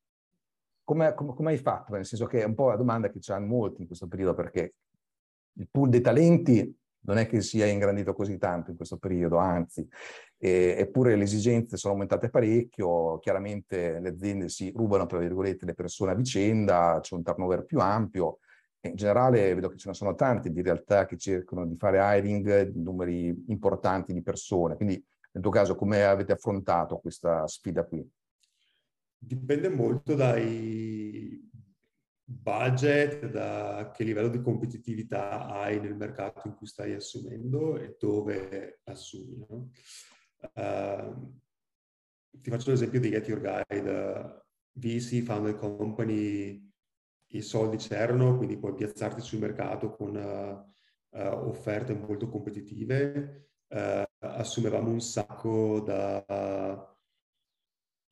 [0.83, 1.93] come, come, come hai fatto?
[1.93, 4.33] Nel senso che è un po' la domanda che ci hanno molti in questo periodo,
[4.33, 4.75] perché
[5.55, 9.87] il pool dei talenti non è che sia ingrandito così tanto in questo periodo, anzi,
[10.37, 15.73] eh, eppure le esigenze sono aumentate parecchio, chiaramente le aziende si rubano, tra virgolette, le
[15.73, 18.39] persone a vicenda, c'è un turnover più ampio,
[18.81, 22.73] in generale vedo che ce ne sono tanti di realtà che cercano di fare hiring
[22.75, 28.05] numeri importanti di persone, quindi nel tuo caso come avete affrontato questa sfida qui?
[29.17, 31.49] Dipende molto dai
[32.41, 38.79] budget, da che livello di competitività hai nel mercato in cui stai assumendo e dove
[38.83, 39.37] assumi.
[39.47, 39.69] No?
[40.53, 41.41] Uh,
[42.31, 44.41] ti faccio l'esempio di Get Your Guide.
[44.75, 46.67] VC, Founded Company,
[47.27, 53.49] i soldi c'erano, quindi puoi piazzarti sul mercato con uh, uh, offerte molto competitive.
[54.19, 56.92] assumevamo un sacco da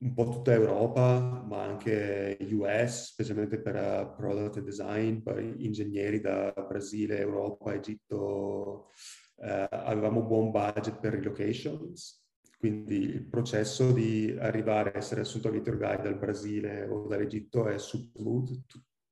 [0.02, 6.52] un po' tutta Europa, ma anche US, specialmente per uh, product design, per ingegneri da
[6.52, 8.90] Brasile, Europa, Egitto.
[9.36, 12.24] Uh, avevamo buon budget per relocations,
[12.58, 17.66] quindi il processo di arrivare a essere assunto a Gator Guide dal Brasile o dall'Egitto
[17.66, 18.60] è smooth,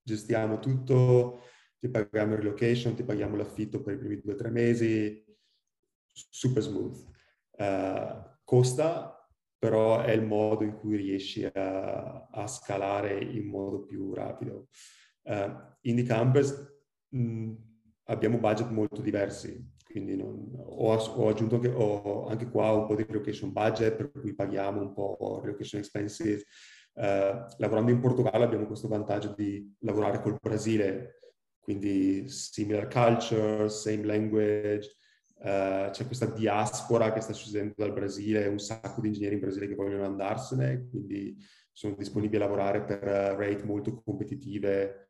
[0.02, 1.40] gestiamo tutto,
[1.78, 5.24] ti paghiamo il relocation, ti paghiamo l'affitto per i primi due o tre mesi,
[6.12, 6.96] super smooth.
[7.52, 9.19] Uh, costa
[9.60, 14.68] però è il modo in cui riesci a, a scalare in modo più rapido.
[15.24, 16.66] Uh, Indie Campers
[17.10, 17.52] mh,
[18.04, 22.94] abbiamo budget molto diversi, quindi non, ho, ho, aggiunto che ho anche qua un po'
[22.94, 26.42] di relocation budget per cui paghiamo un po' relocation expenses.
[26.94, 31.20] Uh, lavorando in Portogallo abbiamo questo vantaggio di lavorare col Brasile,
[31.60, 34.88] quindi similar culture, same language,
[35.42, 39.68] Uh, c'è questa diaspora che sta succedendo dal Brasile, un sacco di ingegneri in Brasile
[39.68, 41.34] che vogliono andarsene, quindi
[41.72, 45.08] sono disponibili a lavorare per uh, rate molto competitive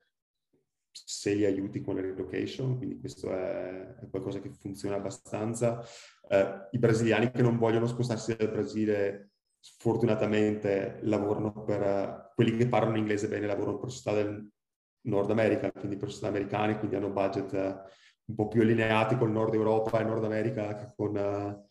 [0.92, 5.82] se li aiuti con le relocation, quindi questo è, è qualcosa che funziona abbastanza.
[6.28, 12.96] Uh, I brasiliani che non vogliono spostarsi dal Brasile sfortunatamente lavorano per quelli che parlano
[12.96, 14.48] inglese bene, lavorano per società del
[15.02, 17.82] Nord America, quindi per società americane, quindi hanno budget
[18.30, 21.68] un po' più allineati col Nord Europa e Nord America che con, uh,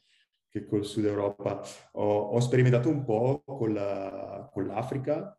[0.50, 1.62] che col Sud Europa.
[1.94, 5.38] Ho, ho sperimentato un po' con, la, con l'Africa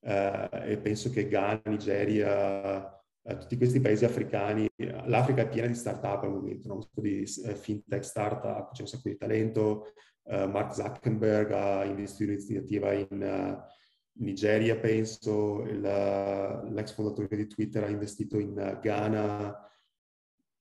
[0.00, 2.78] uh, e penso che Ghana, Nigeria,
[3.22, 4.68] uh, tutti questi paesi africani,
[5.04, 6.88] l'Africa è piena di start-up al momento, no?
[6.94, 9.92] di fintech start-up, c'è un sacco di talento.
[10.30, 13.58] Mark Zuckerberg ha investito in iniziativa in
[14.20, 19.69] Nigeria, penso, il, l'ex fondatore di Twitter ha investito in Ghana,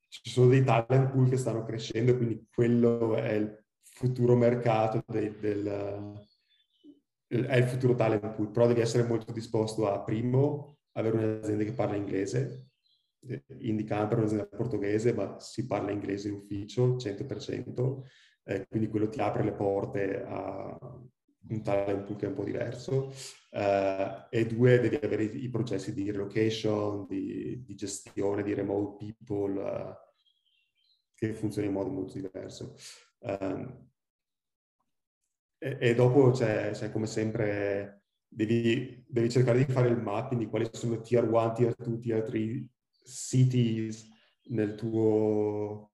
[0.10, 5.38] ci sono dei talent pool che stanno crescendo, quindi quello è il futuro mercato del,
[5.40, 6.28] del
[7.30, 11.74] è il futuro talent pool, però devi essere molto disposto a, primo, avere un'azienda che
[11.74, 12.70] parla inglese,
[13.60, 18.04] Indicamper è un'azienda portoghese, ma si parla inglese in ufficio, 100%,
[18.46, 20.78] eh, quindi quello ti apre le porte a
[21.50, 23.14] un talent pool che è un po' diverso.
[23.52, 29.62] Uh, e due, devi avere i, processi di relocation, di, di, gestione, di remote people,
[29.62, 29.94] uh,
[31.16, 32.76] che funzionano in modo molto diverso.
[33.20, 33.88] Um,
[35.58, 40.48] e, e, dopo c'è, c'è, come sempre, devi, devi, cercare di fare il mapping di
[40.48, 42.68] quali sono tier 1, tier 2, tier 3
[43.04, 44.08] cities
[44.50, 45.89] nel tuo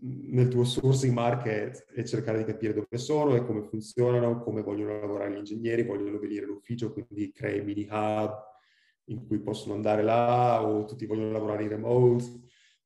[0.00, 5.00] nel tuo sourcing market e cercare di capire dove sono e come funzionano, come vogliono
[5.00, 8.52] lavorare gli ingegneri, vogliono venire in ufficio, quindi crei mini hub
[9.08, 12.24] in cui possono andare là o tutti vogliono lavorare in remote.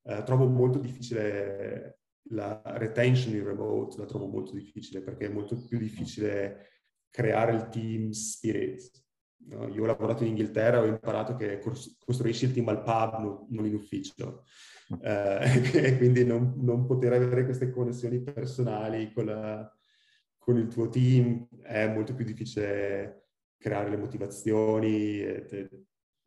[0.02, 5.62] Eh, trovo molto difficile la retention in remote, la trovo molto difficile perché è molto
[5.64, 6.70] più difficile
[7.10, 8.90] creare il team spirit.
[9.48, 9.68] No?
[9.68, 11.60] Io ho lavorato in Inghilterra e ho imparato che
[12.04, 14.44] costruisci il team al pub, non in ufficio
[15.02, 19.76] eh, e quindi non, non, poter avere queste connessioni personali con, la,
[20.38, 23.26] con, il tuo team è molto più difficile
[23.58, 25.68] creare le motivazioni, e,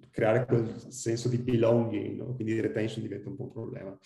[0.09, 2.35] creare quel senso di belonging, no?
[2.35, 3.97] quindi retention diventa un po' un problema.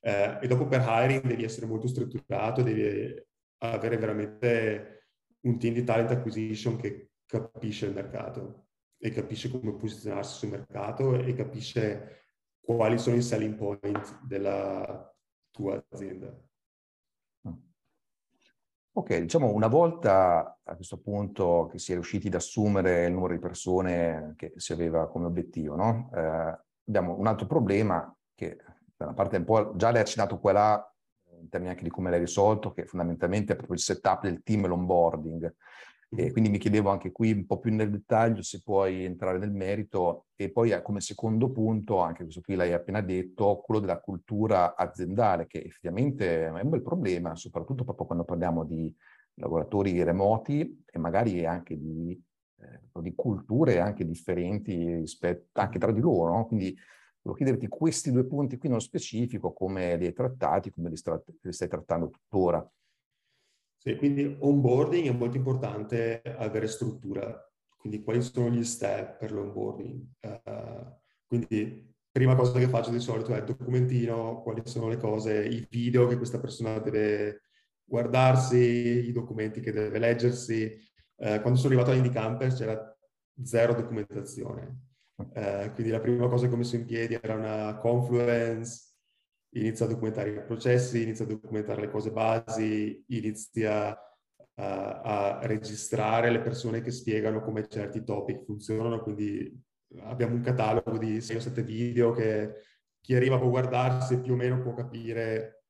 [0.00, 3.14] Eh, e dopo per hiring devi essere molto strutturato, devi
[3.58, 5.06] avere veramente
[5.42, 8.66] un team di talent acquisition che capisce il mercato
[8.98, 12.21] e capisce come posizionarsi sul mercato e capisce
[12.64, 15.12] quali sono i selling point della
[15.50, 16.34] tua azienda.
[18.94, 23.32] Ok, diciamo una volta a questo punto che si è riusciti ad assumere il numero
[23.32, 26.10] di persone che si aveva come obiettivo, no?
[26.14, 28.58] eh, abbiamo un altro problema che
[28.94, 30.94] da una parte un po' già l'hai accennato qua là,
[31.40, 34.64] in termini anche di come l'hai risolto, che fondamentalmente è proprio il setup del team
[34.64, 35.54] e l'onboarding.
[36.14, 39.50] E quindi mi chiedevo anche qui un po' più nel dettaglio se puoi entrare nel
[39.50, 43.98] merito e poi eh, come secondo punto, anche questo qui l'hai appena detto, quello della
[43.98, 48.94] cultura aziendale, che effettivamente è un bel problema, soprattutto proprio quando parliamo di
[49.36, 52.20] lavoratori remoti e magari anche di,
[52.58, 56.34] eh, di culture anche differenti rispetto anche tra di loro.
[56.34, 56.46] No?
[56.46, 56.76] Quindi
[57.22, 61.68] volevo chiederti questi due punti qui nello specifico, come li hai trattati, come li, stai
[61.68, 62.70] trattando tuttora.
[63.82, 67.36] Sì, quindi onboarding è molto importante avere struttura,
[67.76, 70.06] quindi quali sono gli step per l'onboarding.
[70.20, 75.44] Uh, quindi prima cosa che faccio di solito è il documentino, quali sono le cose,
[75.44, 77.40] i video che questa persona deve
[77.82, 80.78] guardarsi, i documenti che deve leggersi.
[81.16, 82.96] Uh, quando sono arrivato all'Indie Campus c'era
[83.42, 84.76] zero documentazione.
[85.16, 88.91] Uh, quindi la prima cosa che ho messo in piedi era una Confluence,
[89.54, 93.98] inizia a documentare i processi, inizia a documentare le cose basi, inizia
[94.54, 99.60] a, a registrare le persone che spiegano come certi topic funzionano, quindi
[100.00, 102.54] abbiamo un catalogo di 6 o 7 video che
[103.00, 105.64] chi arriva può guardarsi e più o meno può capire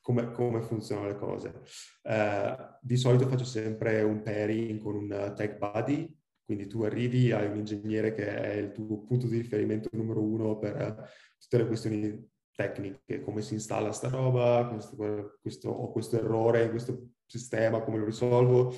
[0.00, 1.62] come, come funzionano le cose.
[2.02, 7.48] Uh, di solito faccio sempre un pairing con un tech buddy, quindi tu arrivi, hai
[7.48, 12.34] un ingegnere che è il tuo punto di riferimento numero uno per tutte le questioni
[12.56, 17.98] tecniche, come si installa sta roba, questo, questo, ho questo errore in questo sistema, come
[17.98, 18.74] lo risolvo.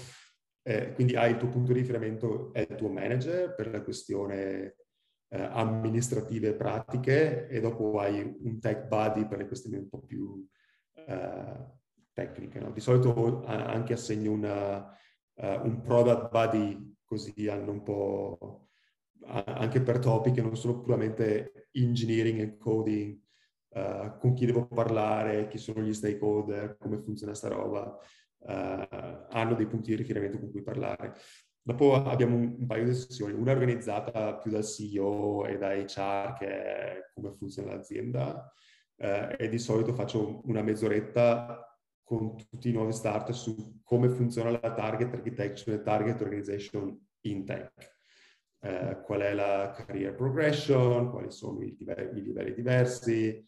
[0.63, 4.75] Eh, quindi hai il tuo punto di riferimento, è il tuo manager per la questione
[5.29, 10.01] eh, amministrative e pratiche e dopo hai un tech buddy per le questioni un po'
[10.01, 10.47] più
[10.95, 11.77] eh,
[12.13, 12.59] tecniche.
[12.59, 12.73] No?
[12.73, 18.69] Di solito anche assegno una, uh, un product buddy così hanno un po'
[19.25, 23.19] anche per topic che non sono puramente engineering e coding
[23.71, 27.97] uh, con chi devo parlare, chi sono gli stakeholder, come funziona sta roba,
[28.39, 31.15] uh, hanno dei punti di riferimento con cui parlare.
[31.61, 36.35] Dopo abbiamo un, un, paio di sessioni, una organizzata più dal CEO e da HR,
[36.39, 38.53] che è come funziona l'azienda,
[38.97, 41.63] uh, e di solito faccio una mezz'oretta
[42.03, 47.45] con tutti i nuovi starter su come funziona la target architecture e target organization in
[47.45, 47.97] tech.
[48.61, 53.47] Uh, qual è la career progression, quali sono i livelli, i livelli diversi,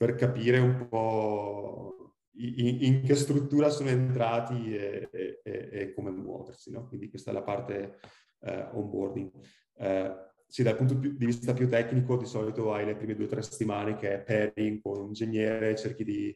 [0.00, 6.70] per capire un po' in, in che struttura sono entrati e, e, e come muoversi.
[6.70, 6.88] No?
[6.88, 7.98] Quindi questa è la parte
[8.40, 9.30] eh, onboarding.
[9.76, 10.14] Eh,
[10.46, 13.42] sì, dal punto di vista più tecnico, di solito hai le prime due o tre
[13.42, 16.34] settimane che è pairing con un ingegnere, cerchi di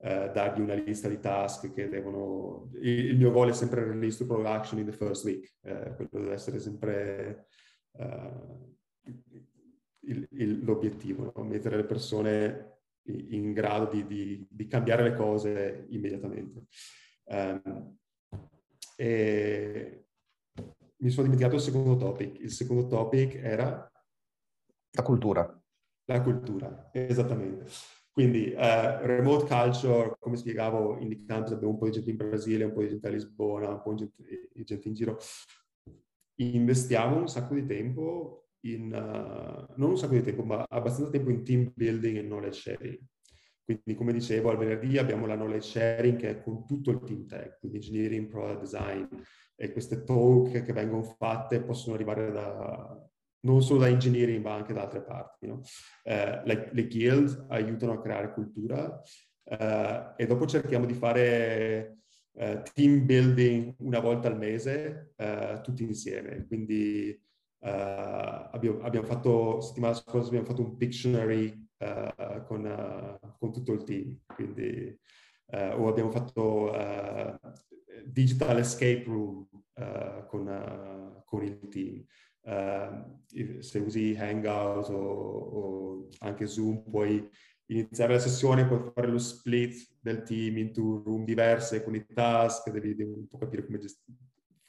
[0.00, 2.68] eh, dargli una lista di task che devono...
[2.82, 6.10] Il, il mio goal è sempre release to production in the first week, eh, quello
[6.10, 7.46] deve essere sempre
[7.92, 8.76] uh,
[10.00, 11.44] il, il, l'obiettivo, no?
[11.44, 12.74] mettere le persone
[13.06, 16.66] in grado di, di, di cambiare le cose immediatamente.
[17.24, 17.96] Um,
[20.98, 22.40] mi sono dimenticato il secondo topic.
[22.40, 23.90] Il secondo topic era...
[24.90, 25.62] La cultura.
[26.06, 27.70] La cultura, esattamente.
[28.10, 32.16] Quindi uh, remote culture, come spiegavo, in The Campus abbiamo un po' di gente in
[32.16, 35.18] Brasile, un po' di gente a Lisbona, un po' di gente, di gente in giro.
[36.36, 41.30] Investiamo un sacco di tempo in, uh, non un sacco di tempo, ma abbastanza tempo
[41.30, 42.98] in team building e knowledge sharing.
[43.64, 47.26] Quindi, come dicevo, al venerdì abbiamo la knowledge sharing che è con tutto il team
[47.26, 49.04] tech, quindi engineering, product design,
[49.56, 53.08] e queste talk che vengono fatte possono arrivare da,
[53.40, 55.46] non solo da engineering, ma anche da altre parti.
[55.46, 55.62] No?
[56.04, 59.02] Eh, le, le, guild aiutano a creare cultura
[59.42, 61.98] eh, e dopo cerchiamo di fare
[62.34, 66.46] eh, team building una volta al mese, eh, tutti insieme.
[66.46, 67.18] Quindi
[67.70, 73.82] abbiamo, abbiamo, fatto, settimana scorsa abbiamo fatto un Pictionary uh, con, uh, con, tutto il
[73.84, 74.98] team, quindi
[75.48, 76.72] o abbiamo fatto
[78.04, 79.46] Digital Escape Room
[80.26, 82.04] con, con, il team.
[83.60, 87.30] se usi Hangout o, o, anche Zoom puoi
[87.66, 92.70] iniziare la sessione, puoi fare lo split del team into room diverse con i task,
[92.70, 94.25] devi, devi un po' capire come gestire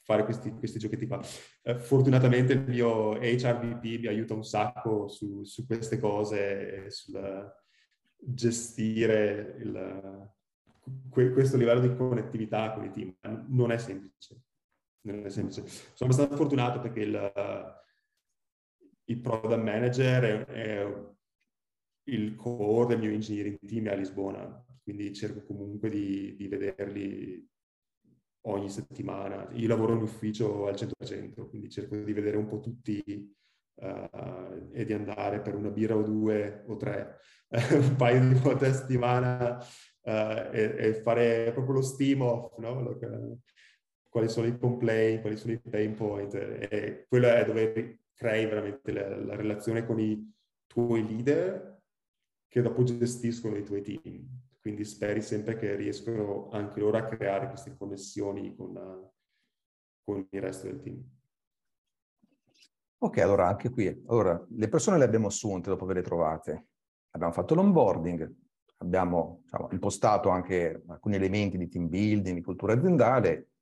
[0.08, 1.20] fare questi, questi giochetti qua.
[1.62, 7.52] Eh, fortunatamente il mio HRVP mi aiuta un sacco su, su queste cose, sul
[8.16, 10.32] gestire il,
[11.10, 13.14] que, questo livello di connettività con i team.
[13.48, 14.40] Non è semplice.
[15.02, 15.66] Non è semplice.
[15.66, 17.32] Sono abbastanza fortunato perché il,
[19.04, 21.06] il product manager è, è
[22.04, 27.27] il core del mio engineering team a Lisbona, quindi cerco comunque di, di vederli
[28.50, 29.48] ogni settimana.
[29.52, 33.02] Io lavoro in ufficio al 100%, quindi cerco di vedere un po' tutti
[33.74, 37.18] uh, e di andare per una birra o due o tre
[37.48, 40.10] un paio di volte a settimana uh,
[40.52, 42.98] e, e, fare proprio lo steam off, no?
[44.08, 48.92] quali sono i complaint, quali sono i pain point e quello è dove crei veramente
[48.92, 50.34] la, la relazione con i
[50.66, 51.80] tuoi leader
[52.48, 54.26] che dopo gestiscono i tuoi team.
[54.68, 59.10] Quindi speri sempre che riescono anche loro a creare queste connessioni con, uh,
[60.04, 61.02] con il resto del team.
[62.98, 63.86] Ok, allora anche qui.
[64.08, 66.66] Allora, le persone le abbiamo assunte dopo averle trovate.
[67.12, 68.30] Abbiamo fatto l'onboarding,
[68.76, 73.52] abbiamo diciamo, impostato anche alcuni elementi di team building, di cultura aziendale.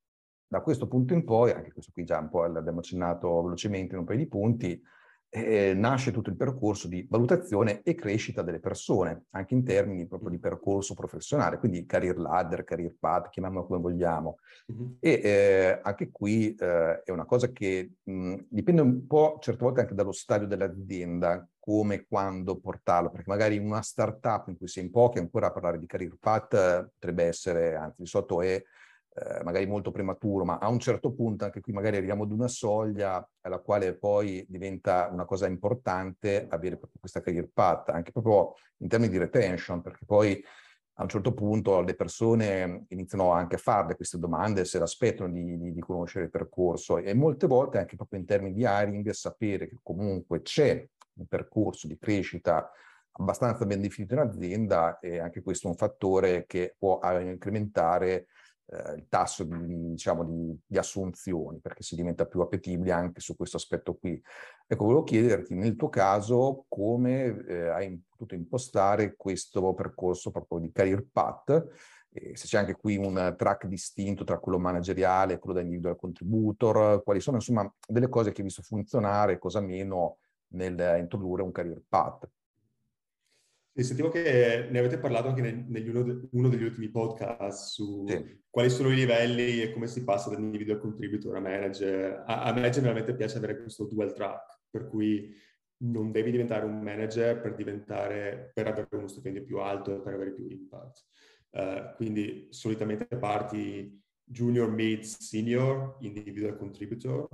[0.44, 4.00] Da questo punto in poi, anche questo qui già un po' l'abbiamo accennato velocemente in
[4.00, 4.82] un paio di punti,
[5.28, 10.30] eh, nasce tutto il percorso di valutazione e crescita delle persone, anche in termini proprio
[10.30, 14.38] di percorso professionale, quindi career ladder, career path, chiamiamolo come vogliamo.
[14.72, 14.92] Mm-hmm.
[15.00, 19.80] E eh, anche qui eh, è una cosa che mh, dipende un po' certe volte
[19.80, 24.68] anche dallo stadio dell'azienda, come e quando portarlo, perché magari in una startup in cui
[24.68, 28.40] si è in pochi ancora a parlare di career path potrebbe essere, anzi di sotto
[28.40, 28.62] è
[29.18, 32.48] eh, magari molto prematuro, ma a un certo punto anche qui magari arriviamo ad una
[32.48, 38.52] soglia alla quale poi diventa una cosa importante avere proprio questa career path, anche proprio
[38.78, 40.44] in termini di retention, perché poi
[40.98, 45.58] a un certo punto le persone iniziano anche a farle queste domande se l'aspettano di,
[45.58, 46.98] di, di, conoscere il percorso.
[46.98, 51.86] E molte volte anche proprio in termini di hiring sapere che comunque c'è un percorso
[51.86, 52.70] di crescita
[53.12, 58.26] abbastanza ben definito in azienda e anche questo è un fattore che può incrementare
[58.68, 63.36] eh, il tasso di, diciamo, di, di, assunzioni, perché si diventa più appetibile anche su
[63.36, 64.20] questo aspetto qui.
[64.66, 70.72] Ecco, volevo chiederti nel tuo caso come eh, hai potuto impostare questo percorso proprio di
[70.72, 71.68] career path,
[72.10, 75.96] eh, se c'è anche qui un track distinto tra quello manageriale e quello da individual
[75.96, 81.52] contributor, quali sono insomma delle cose che hai visto funzionare, cosa meno nel introdurre un
[81.52, 82.28] career path.
[83.78, 88.40] E sentivo che ne avete parlato anche negli uno, uno, degli ultimi podcast su sì.
[88.48, 92.24] quali sono i livelli e come si passa da individual contributor a manager.
[92.26, 95.30] A, a me generalmente piace avere questo dual track, per cui
[95.82, 100.14] non devi diventare un manager per, diventare, per avere uno stipendio più alto e per
[100.14, 101.04] avere più impact.
[101.50, 107.28] Uh, quindi solitamente parti junior, mid, senior, individual contributor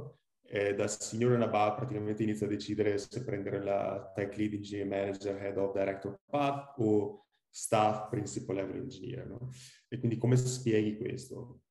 [0.54, 5.40] e da in above praticamente inizia a decidere se prendere la tech lead engineer manager,
[5.40, 9.26] head of director path o staff principal level engineer.
[9.26, 9.48] No?
[9.88, 11.62] E quindi come spieghi questo?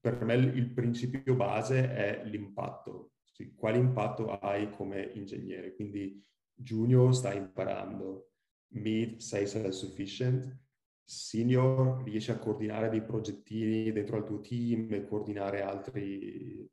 [0.00, 3.12] Per me il principio base è l'impatto.
[3.22, 5.76] Sì, quale impatto hai come ingegnere?
[5.76, 6.20] Quindi
[6.52, 8.32] junior stai imparando,
[8.72, 10.58] mid sei self-sufficient,
[11.04, 16.68] senior riesci a coordinare dei progettini dentro al tuo team e coordinare altri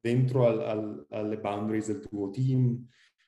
[0.00, 2.86] dentro al, al, alle boundaries del tuo team,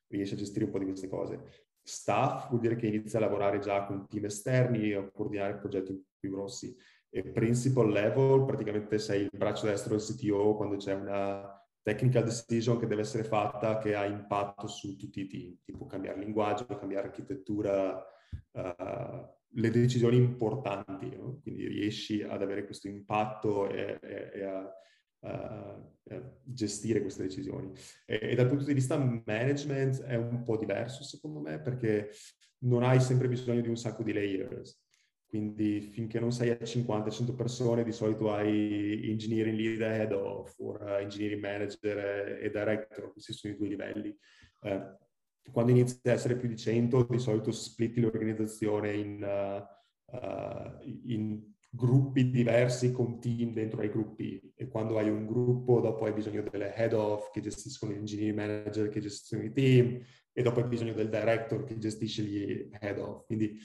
[0.08, 1.68] riesci a gestire un po' di queste cose.
[1.82, 6.30] Staff vuol dire che inizi a lavorare già con team esterni, a coordinare progetti più
[6.30, 6.76] grossi.
[7.08, 12.78] E principal level, praticamente sei il braccio destro del CTO quando c'è una technical decision
[12.78, 17.08] che deve essere fatta che ha impatto su tutti i team, tipo cambiare linguaggio, cambiare
[17.08, 17.96] architettura,
[18.52, 21.40] uh, le decisioni importanti, no?
[21.42, 24.70] quindi riesci ad avere questo impatto e, e, e a
[26.42, 27.72] gestire queste decisioni.
[28.06, 32.10] E, e, dal punto di vista management è un po' diverso secondo me perché
[32.62, 34.78] non hai sempre bisogno di un sacco di layers.
[35.30, 40.82] Quindi finché non sei a 50-100 persone, di solito hai engineering lead head of, or
[40.82, 44.16] uh, engineering manager e, director, questi sono i due livelli.
[44.62, 44.98] Uh,
[45.52, 51.40] quando inizi a essere più di 100, di solito splitti l'organizzazione in, uh, uh, in
[51.72, 56.42] gruppi diversi con team dentro ai gruppi e quando hai un gruppo dopo hai bisogno
[56.42, 60.02] delle head of che gestiscono gli engineering manager che gestiscono i team
[60.32, 63.24] e dopo hai bisogno del director che gestisce gli head of.
[63.26, 63.56] Quindi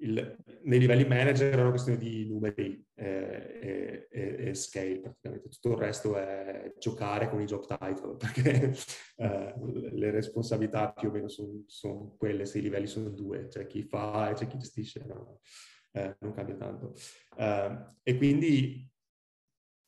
[0.00, 5.48] il, nei livelli manager è una questione di numeri eh, e, e, scale praticamente.
[5.48, 8.76] Tutto il resto è giocare con i job title perché
[9.16, 9.54] eh,
[9.92, 13.82] le responsabilità più o meno sono son quelle se i livelli sono due, c'è chi
[13.82, 15.04] fa e c'è chi gestisce.
[15.06, 15.40] No?
[15.96, 16.92] Eh, non cambia tanto.
[17.36, 18.86] Uh, e quindi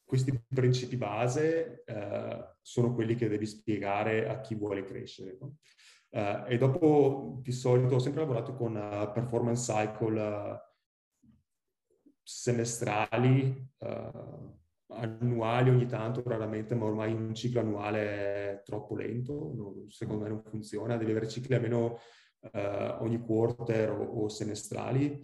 [0.04, 5.36] questi principi base uh, sono quelli che devi spiegare a chi vuole crescere.
[5.38, 5.56] No?
[6.10, 8.72] Uh, e dopo, di solito, ho sempre lavorato con
[9.12, 10.66] performance cycle
[12.22, 13.70] semestrali,
[14.88, 20.28] annuali ogni tanto, raramente, ma ormai un ciclo annuale è troppo lento, non, secondo me
[20.28, 21.98] non funziona, devi avere cicli almeno
[22.52, 25.22] ogni quarter o, o semestrali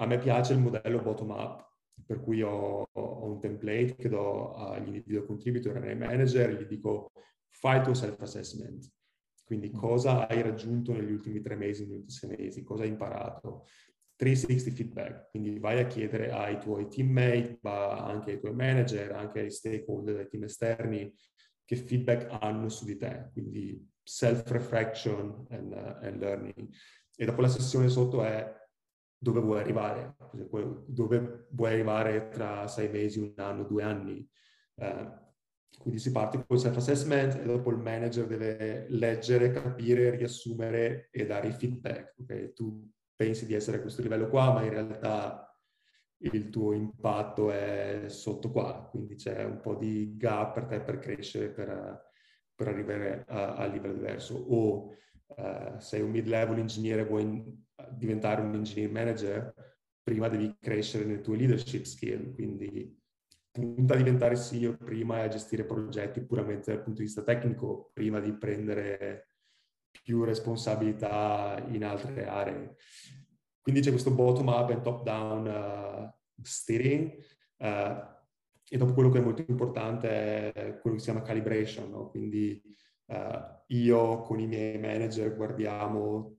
[0.00, 1.68] a me piace il modello bottom-up,
[2.06, 6.64] per cui ho, ho, un template che do agli individual contributor e ai manager, gli
[6.64, 7.12] dico
[7.48, 8.90] fai il tuo self-assessment.
[9.44, 13.66] Quindi cosa hai raggiunto negli ultimi tre mesi, negli ultimi sei mesi, cosa hai imparato.
[14.16, 19.40] 360 feedback, quindi vai a chiedere ai tuoi teammate, ma anche ai tuoi manager, anche
[19.40, 21.14] ai stakeholder, ai team esterni,
[21.64, 23.28] che feedback hanno su di te.
[23.32, 26.68] Quindi self-reflection and, uh, and learning.
[27.16, 28.59] E dopo la sessione sotto è
[29.22, 30.16] dove vuoi arrivare,
[30.86, 34.26] dove vuoi arrivare tra sei mesi, un anno, due anni.
[34.74, 35.18] Uh,
[35.78, 41.26] quindi si parte con il self-assessment e dopo il manager deve leggere, capire, riassumere e
[41.26, 42.14] dare i feedback.
[42.20, 42.52] Okay?
[42.54, 45.54] Tu pensi di essere a questo livello qua, ma in realtà
[46.22, 50.98] il tuo impatto è sotto qua, quindi c'è un po' di gap per te per
[50.98, 52.08] crescere, per,
[52.54, 54.34] per arrivare a, a, livello diverso.
[54.34, 54.94] O
[55.36, 57.42] uh, sei un mid-level ingegnere, vuoi
[57.90, 59.54] diventare un engineer manager,
[60.02, 62.98] prima devi crescere nelle tue leadership skill, quindi
[63.50, 67.90] punta a diventare CEO prima e a gestire progetti puramente dal punto di vista tecnico,
[67.92, 69.30] prima di prendere
[70.02, 72.76] più responsabilità in altre aree.
[73.60, 77.12] Quindi c'è questo bottom up e top down uh, steering.
[77.58, 78.18] Uh,
[78.72, 82.08] e dopo quello che è molto importante è quello che si chiama calibration, no?
[82.08, 82.62] quindi
[83.10, 86.38] uh, io con i miei manager guardiamo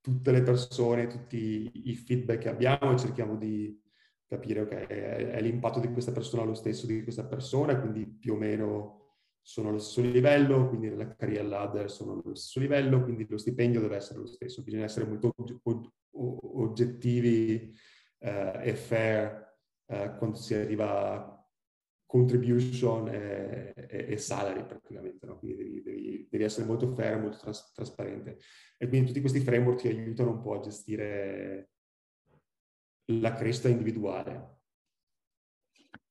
[0.00, 3.80] tutte le persone, tutti i feedback che abbiamo e cerchiamo di
[4.26, 8.34] capire, ok, è, è l'impatto di questa persona lo stesso di questa persona, quindi più
[8.34, 9.00] o meno
[9.40, 13.80] sono allo stesso livello, quindi nella career ladder sono allo stesso livello, quindi lo stipendio
[13.80, 15.34] deve essere lo stesso, bisogna essere molto
[16.12, 17.74] oggettivi
[18.18, 21.41] eh, e fair eh, quando si arriva
[22.12, 25.38] contribution e, e, e salary praticamente, no?
[25.38, 28.36] quindi devi, devi, devi, essere molto fair, molto tras- trasparente.
[28.76, 31.70] E quindi tutti questi framework ti aiutano un po' a gestire
[33.06, 34.58] la crescita individuale.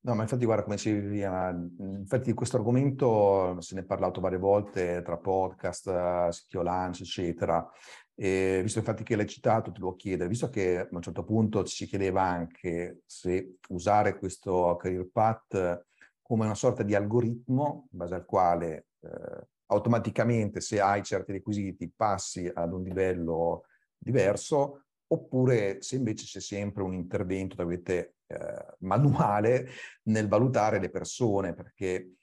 [0.03, 4.39] No, ma infatti guarda come dicevi prima, infatti questo argomento se ne è parlato varie
[4.39, 7.69] volte tra podcast, sito lunch, eccetera.
[8.15, 11.63] E visto infatti che l'hai citato, ti devo chiedere, visto che a un certo punto
[11.63, 15.89] ci si chiedeva anche se usare questo career path
[16.32, 21.91] come una sorta di algoritmo in base al quale eh, automaticamente se hai certi requisiti
[21.93, 23.65] passi ad un livello
[23.97, 29.67] diverso, oppure se invece c'è sempre un intervento, virgolette, eh, manuale
[30.03, 32.13] nel valutare le persone, perché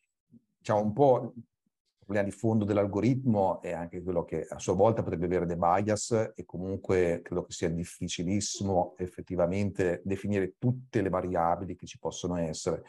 [0.56, 1.42] diciamo un po' il
[1.98, 6.32] problema di fondo dell'algoritmo è anche quello che a sua volta potrebbe avere dei bias
[6.34, 12.84] e comunque credo che sia difficilissimo effettivamente definire tutte le variabili che ci possono essere.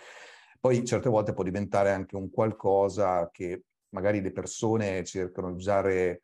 [0.60, 6.22] Poi certe volte può diventare anche un qualcosa che magari le persone cercano di usare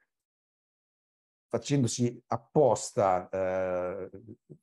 [1.47, 4.09] facendosi apposta, eh,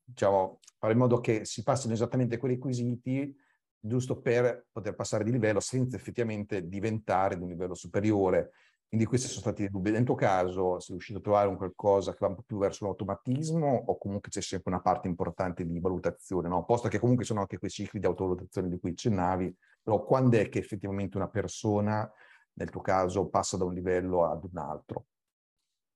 [0.03, 3.35] diciamo, fare in modo che si passino esattamente quei requisiti
[3.79, 8.51] giusto per poter passare di livello senza effettivamente diventare di un livello superiore.
[8.93, 9.89] Quindi questi sono stati i dubbi.
[9.89, 12.85] Nel tuo caso sei riuscito a trovare un qualcosa che va un po' più verso
[12.85, 16.63] l'automatismo o comunque c'è sempre una parte importante di valutazione, no?
[16.63, 20.47] Posto che comunque sono anche quei cicli di autovalutazione di cui accennavi, però quando è
[20.47, 22.07] che effettivamente una persona,
[22.53, 25.05] nel tuo caso, passa da un livello ad un altro?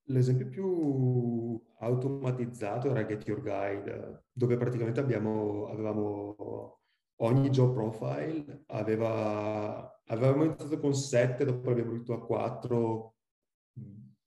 [0.06, 6.80] L'esempio più automatizzato era Get Your Guide, dove praticamente abbiamo, avevamo
[7.18, 13.16] ogni job profile, aveva, avevamo iniziato con 7, dopo abbiamo ridotto a 4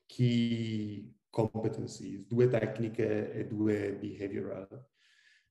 [0.07, 4.89] key competencies, due tecniche e due behavioral.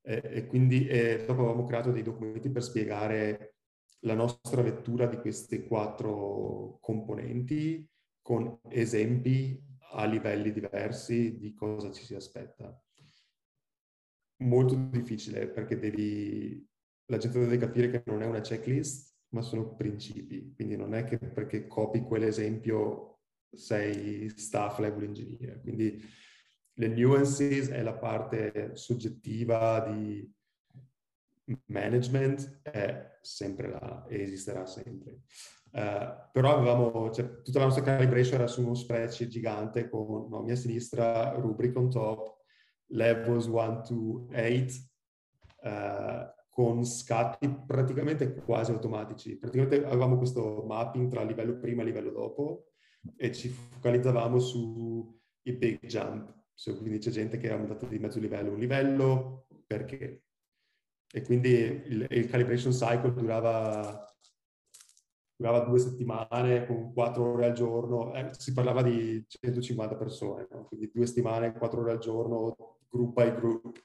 [0.01, 3.55] E, e quindi e dopo avevamo creato dei documenti per spiegare
[4.03, 7.85] la nostra lettura di queste quattro componenti
[8.21, 9.61] con esempi
[9.91, 12.79] a livelli diversi di cosa ci si aspetta.
[14.41, 16.65] Molto difficile perché devi,
[17.09, 20.53] la gente deve capire che non è una checklist, ma sono principi.
[20.55, 23.19] Quindi non è che perché copi quell'esempio
[23.51, 25.59] sei staff level engineer.
[25.61, 26.01] Quindi
[26.73, 30.31] le nuances è la parte soggettiva di
[31.65, 35.21] management è sempre là e esisterà sempre.
[35.71, 40.41] Uh, però avevamo, cioè, tutta la nostra calibration era su uno spreadsheet gigante con no,
[40.41, 42.37] mia sinistra rubric on top,
[42.87, 44.73] levels 1 to 8,
[45.63, 49.37] uh, con scatti praticamente quasi automatici.
[49.37, 52.65] Praticamente avevamo questo mapping tra livello prima e livello dopo
[53.15, 55.03] e ci focalizzavamo sui
[55.43, 56.33] big jump.
[56.53, 60.23] So, quindi c'è gente che è aumentato di mezzo livello un livello, perché?
[61.11, 64.09] E quindi il, il calibration cycle durava
[65.39, 70.65] durava due settimane con quattro ore al giorno, eh, si parlava di 150 persone, no?
[70.65, 72.53] quindi due settimane, quattro ore al giorno,
[72.89, 73.77] group by group,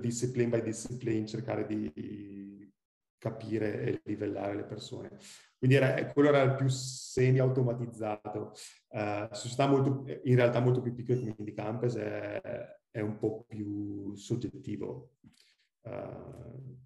[0.00, 2.72] discipline by discipline, cercare di
[3.18, 5.18] capire e livellare le persone.
[5.58, 8.52] Quindi era, quello era il più semi-automatizzato.
[8.88, 12.40] Uh, società molto, in realtà molto più piccole come Indie Campus è,
[12.90, 15.16] è un po' più soggettivo.
[15.82, 16.78] Uh,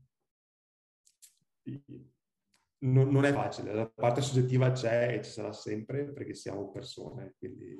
[2.83, 7.35] non, non, è facile, la parte soggettiva c'è e ci sarà sempre perché siamo persone,
[7.39, 7.76] quindi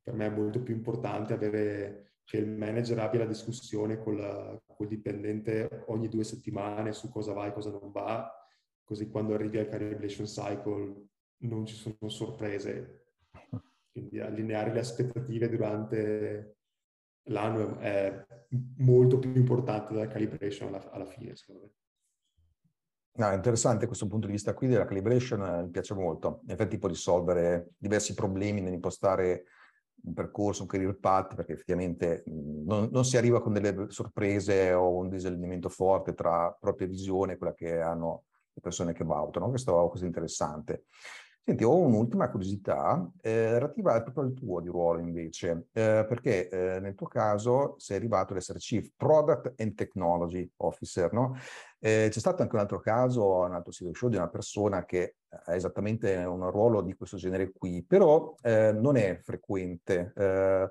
[0.00, 4.88] per me è molto più importante avere che il manager abbia la discussione con, col
[4.88, 8.28] dipendente ogni due settimane su cosa va e cosa non va,
[8.82, 11.06] così quando arrivi al calibration cycle
[11.42, 13.12] non ci sono sorprese.
[13.92, 16.56] Quindi allineare le aspettative durante
[17.28, 18.26] l'anno è
[18.78, 21.74] molto più importante della calibration alla, alla fine, secondo me.
[23.18, 26.40] No, interessante questo punto di vista qui della calibration, eh, mi piace molto.
[26.42, 29.44] In effetti può risolvere diversi problemi nell'impostare
[30.06, 34.96] un percorso, un career path, perché effettivamente non, non, si arriva con delle sorprese o
[34.96, 39.48] un disallineamento forte tra propria visione e quella che hanno le persone che valutano.
[39.48, 40.84] Questo è cosa interessante.
[41.48, 46.80] Senti, ho un'ultima curiosità eh, relativa proprio al tuo di ruolo invece, eh, perché eh,
[46.80, 51.36] nel tuo caso sei arrivato ad essere Chief Product and Technology Officer, no?
[51.78, 55.16] Eh, c'è stato anche un altro caso, un altro sito show di una persona che
[55.28, 60.70] ha esattamente un ruolo di questo genere qui, però eh, non è frequente, eh,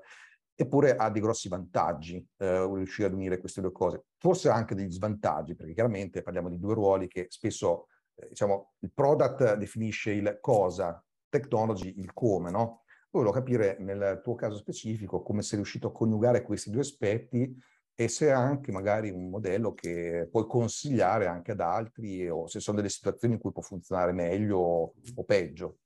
[0.54, 4.06] eppure ha dei grossi vantaggi riuscire ad unire queste due cose.
[4.18, 7.86] Forse anche degli svantaggi, perché chiaramente parliamo di due ruoli che spesso
[8.16, 12.82] eh, diciamo, il product definisce il cosa, technology il come, no?
[13.10, 17.56] Volevo capire nel tuo caso specifico come sei riuscito a coniugare questi due aspetti
[17.98, 22.60] e se è anche magari un modello che puoi consigliare anche ad altri o se
[22.60, 25.78] sono delle situazioni in cui può funzionare meglio o peggio.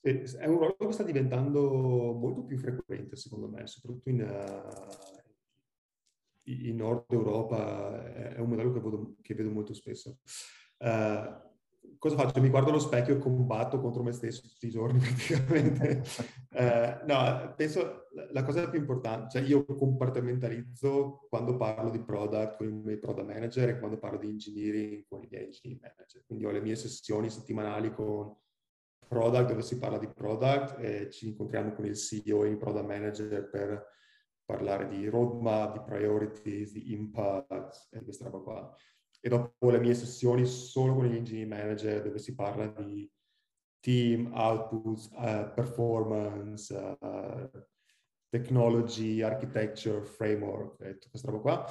[0.00, 4.82] È un ruolo che sta diventando molto più frequente, secondo me, soprattutto in, uh,
[6.44, 8.12] in Nord Europa.
[8.34, 10.18] È un modello che vedo, che vedo molto spesso.
[10.78, 11.49] Uh,
[12.00, 12.40] cosa faccio?
[12.40, 16.02] Mi guardo allo specchio e combatto contro me stesso tutti i giorni praticamente.
[16.52, 22.68] uh, no, penso la cosa più importante, cioè io compartimentalizzo quando parlo di product con
[22.68, 26.24] i miei product manager e quando parlo di engineering con i miei engineering manager.
[26.24, 28.34] Quindi ho le mie sessioni settimanali con
[29.06, 32.86] product dove si parla di product e ci incontriamo con il CEO e il product
[32.86, 33.86] manager per
[34.42, 38.76] parlare di roadmap, di priorities, di impact e questa roba qua
[39.20, 43.08] e dopo le mie sessioni solo con gli engineering manager dove si parla di
[43.80, 47.50] team, outputs, uh, performance, uh,
[48.28, 51.66] technology, architecture, framework e tutta questa roba qua.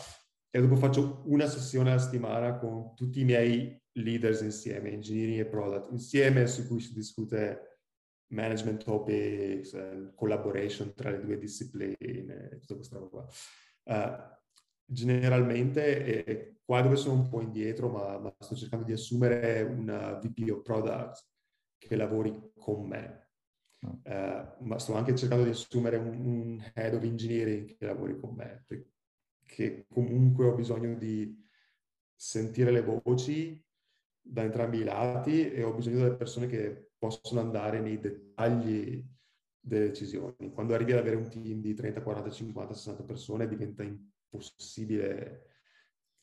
[0.52, 5.46] E dopo faccio una sessione alla settimana con tutti i miei leaders insieme, engineering e
[5.46, 7.68] product, insieme su cui si discute
[8.32, 13.28] management topics, uh, collaboration tra le due discipline, tutta questa roba qua.
[13.84, 14.39] Uh,
[14.92, 20.14] generalmente, e qua dove sono un po' indietro, ma, ma sto cercando di assumere una
[20.14, 21.26] VP of Product
[21.78, 23.28] che lavori con me.
[23.82, 28.36] Uh, ma sto anche cercando di assumere un, un, head of engineering che lavori con
[28.36, 31.34] me, perché comunque ho bisogno di
[32.14, 33.64] sentire le voci
[34.22, 39.02] da entrambi i lati e ho bisogno delle persone che possono andare nei dettagli
[39.60, 40.52] delle decisioni.
[40.52, 43.84] Quando arrivi ad avere un team di 30, 40, 50, 60 persone diventa
[44.30, 45.48] possibile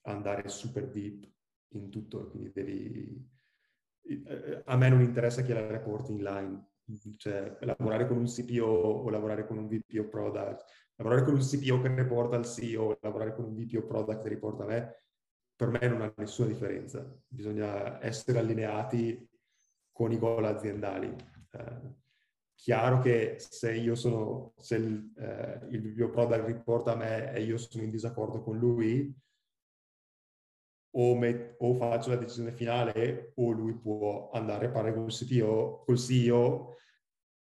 [0.03, 1.29] andare super deep
[1.71, 3.35] in tutto, quindi devi...
[4.03, 6.69] Eh, a me non interessa chi la reporting line,
[7.17, 10.65] cioè lavorare con un CPO o lavorare con un VPO product,
[10.97, 14.63] lavorare con un CPO che riporta al CEO, lavorare con un VPO product che riporta
[14.63, 14.95] a me,
[15.57, 17.05] per me non ha nessuna differenza.
[17.27, 19.29] Bisogna essere allineati
[19.91, 21.15] con i goal aziendali.
[21.51, 22.05] Eh,
[22.57, 27.43] chiaro che se io sono, se il, eh, il mio product riporta a me e
[27.43, 29.15] io sono in disaccordo con lui,
[30.99, 35.83] o, met, o, faccio la decisione finale o lui può andare a parlare col CTO,
[35.85, 36.77] col CEO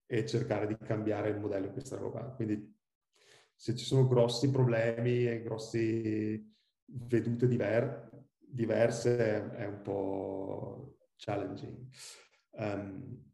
[0.05, 2.22] e cercare di cambiare il modello in questa roba.
[2.36, 2.74] Quindi
[3.55, 6.53] se ci sono grossi problemi e grossi
[6.86, 11.88] vedute diver, diverse è un po' challenging.
[12.51, 13.34] Um,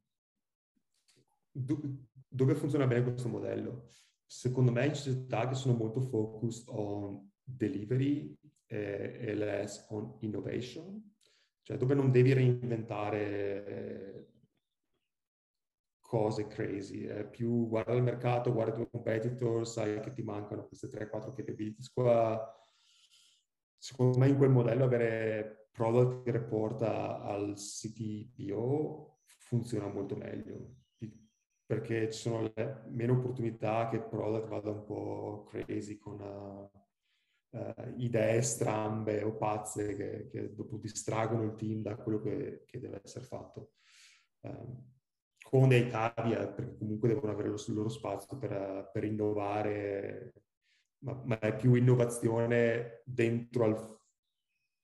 [1.52, 3.88] do, dove funziona bene questo modello?
[4.26, 8.34] Secondo me in società che sono molto focused on delivery
[8.66, 11.16] e, e less on innovation,
[11.62, 14.28] cioè dove non devi reinventare
[16.00, 20.68] cose crazy, è più guarda il mercato, guarda i tuoi competitor, sai che ti mancano
[20.68, 22.54] queste 3-4 capabilities qua.
[23.78, 30.76] Secondo me in quel modello avere product che riporta al CTPO funziona molto meglio
[31.72, 32.52] perché ci sono
[32.90, 39.38] meno opportunità che il product vada un po' crazy con, uh, uh, idee strambe o
[39.38, 43.76] pazze che, che, dopo distraggono il team da quello che, che deve essere fatto.
[44.42, 44.84] Um,
[45.42, 50.34] con dei caveat, perché comunque devono avere il loro spazio per, per innovare,
[51.06, 53.98] ma, ma, è più innovazione dentro al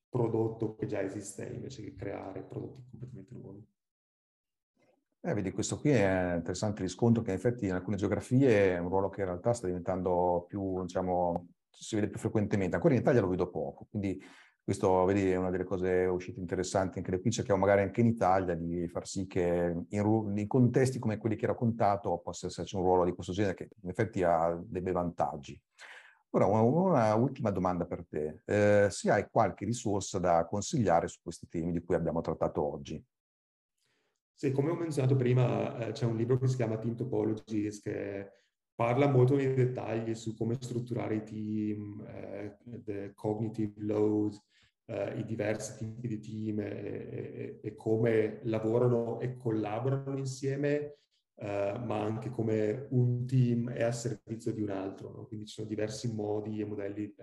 [0.07, 3.75] prodotto che già esiste invece che creare prodotti completamente nuovi.
[5.19, 8.87] Eh, vedi, questo qui è interessante riscontro che in effetti in alcune geografie è un
[8.87, 12.75] ruolo che in realtà sta diventando più, diciamo, si vede più frequentemente.
[12.75, 14.21] Ancora in Italia lo vedo poco, quindi
[14.63, 17.31] questo, vedi, è una delle cose uscite interessanti anche da qui.
[17.31, 21.45] Cerchiamo magari anche in Italia di far sì che in, in contesti come quelli che
[21.45, 24.91] hai raccontato possa esserci un ruolo di questo genere che in effetti ha dei bei
[24.91, 25.57] vantaggi.
[26.31, 28.41] Ora, una, una ultima domanda per te.
[28.43, 33.01] Eh, se hai qualche risorsa da consigliare su questi temi di cui abbiamo trattato oggi.
[34.39, 38.33] Sì, come ho menzionato prima, eh, c'è un libro che si chiama Team Topologies che
[38.75, 44.39] parla molto nei dettagli su come strutturare i team, eh, the cognitive load,
[44.85, 50.93] eh, i diversi tipi di team e, e, e, come lavorano e collaborano insieme
[51.39, 55.11] Uh, ma anche come un team è a servizio di un altro.
[55.11, 55.27] No?
[55.27, 57.13] Quindi ci sono diversi modi e modelli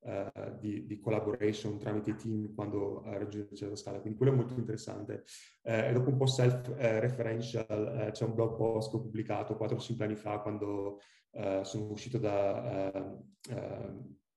[0.00, 4.00] uh, uh, di, di, collaboration tramite i team quando raggiunge certa scala.
[4.00, 5.24] Quindi quello è molto interessante.
[5.62, 10.40] e dopo un po' self-referential, c'è un blog post che ho pubblicato 4-5 anni fa
[10.40, 11.00] quando
[11.62, 12.90] sono uscito da,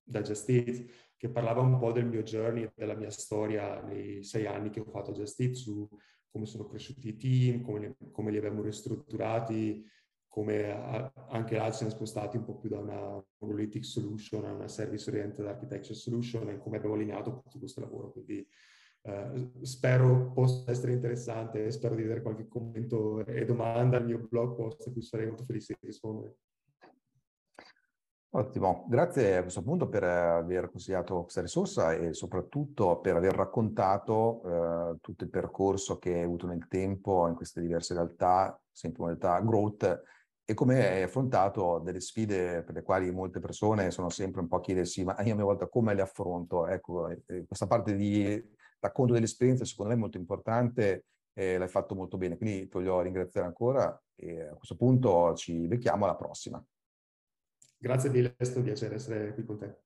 [0.02, 0.84] da Just Eat,
[1.16, 4.84] che parlava un po' del mio journey, della mia storia nei sei anni che ho
[4.84, 5.88] fatto a Just Eat su
[6.30, 9.84] come sono cresciuti i team, come come li abbiamo ristrutturati,
[10.32, 14.66] come anche là ci siamo spostati un po' più da una monolithic solution a una
[14.66, 18.12] service oriented architecture solution e come abbiamo allineato tutto questo lavoro.
[18.12, 18.48] Quindi
[19.02, 24.54] eh, spero possa essere interessante spero di avere qualche commento e domanda al mio blog
[24.56, 26.36] post a cui sarei molto felice di rispondere.
[28.34, 34.40] Ottimo, grazie a questo punto per aver consigliato questa risorsa e soprattutto per aver raccontato
[34.46, 39.38] eh, tutto il percorso che hai avuto nel tempo in queste diverse realtà, sempre modalità
[39.40, 40.02] growth,
[40.44, 44.56] e come hai affrontato delle sfide per le quali molte persone sono sempre un po'
[44.56, 46.66] a chiedersi, ma io a mia volta come le affronto?
[46.66, 48.42] Ecco, eh, questa parte di
[48.80, 53.00] racconto dell'esperienza secondo me è molto importante e l'hai fatto molto bene, quindi ti voglio
[53.00, 56.62] ringraziare ancora e a questo punto ci becchiamo alla prossima.
[57.78, 59.76] Grazie mille, è stato un piacere essere qui con te.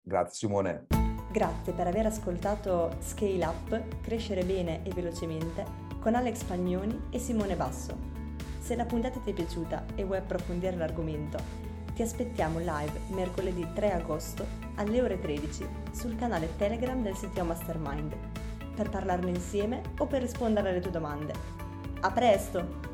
[0.00, 0.86] Grazie Simone.
[1.30, 5.64] Grazie per aver ascoltato Scale Up, crescere bene e velocemente
[6.00, 8.21] con Alex Pagnoni e Simone Basso.
[8.62, 11.36] Se la puntata ti è piaciuta e vuoi approfondire l'argomento,
[11.96, 14.46] ti aspettiamo live mercoledì 3 agosto
[14.76, 18.14] alle ore 13 sul canale Telegram del CTO Mastermind
[18.76, 21.32] per parlarne insieme o per rispondere alle tue domande.
[22.02, 22.91] A presto!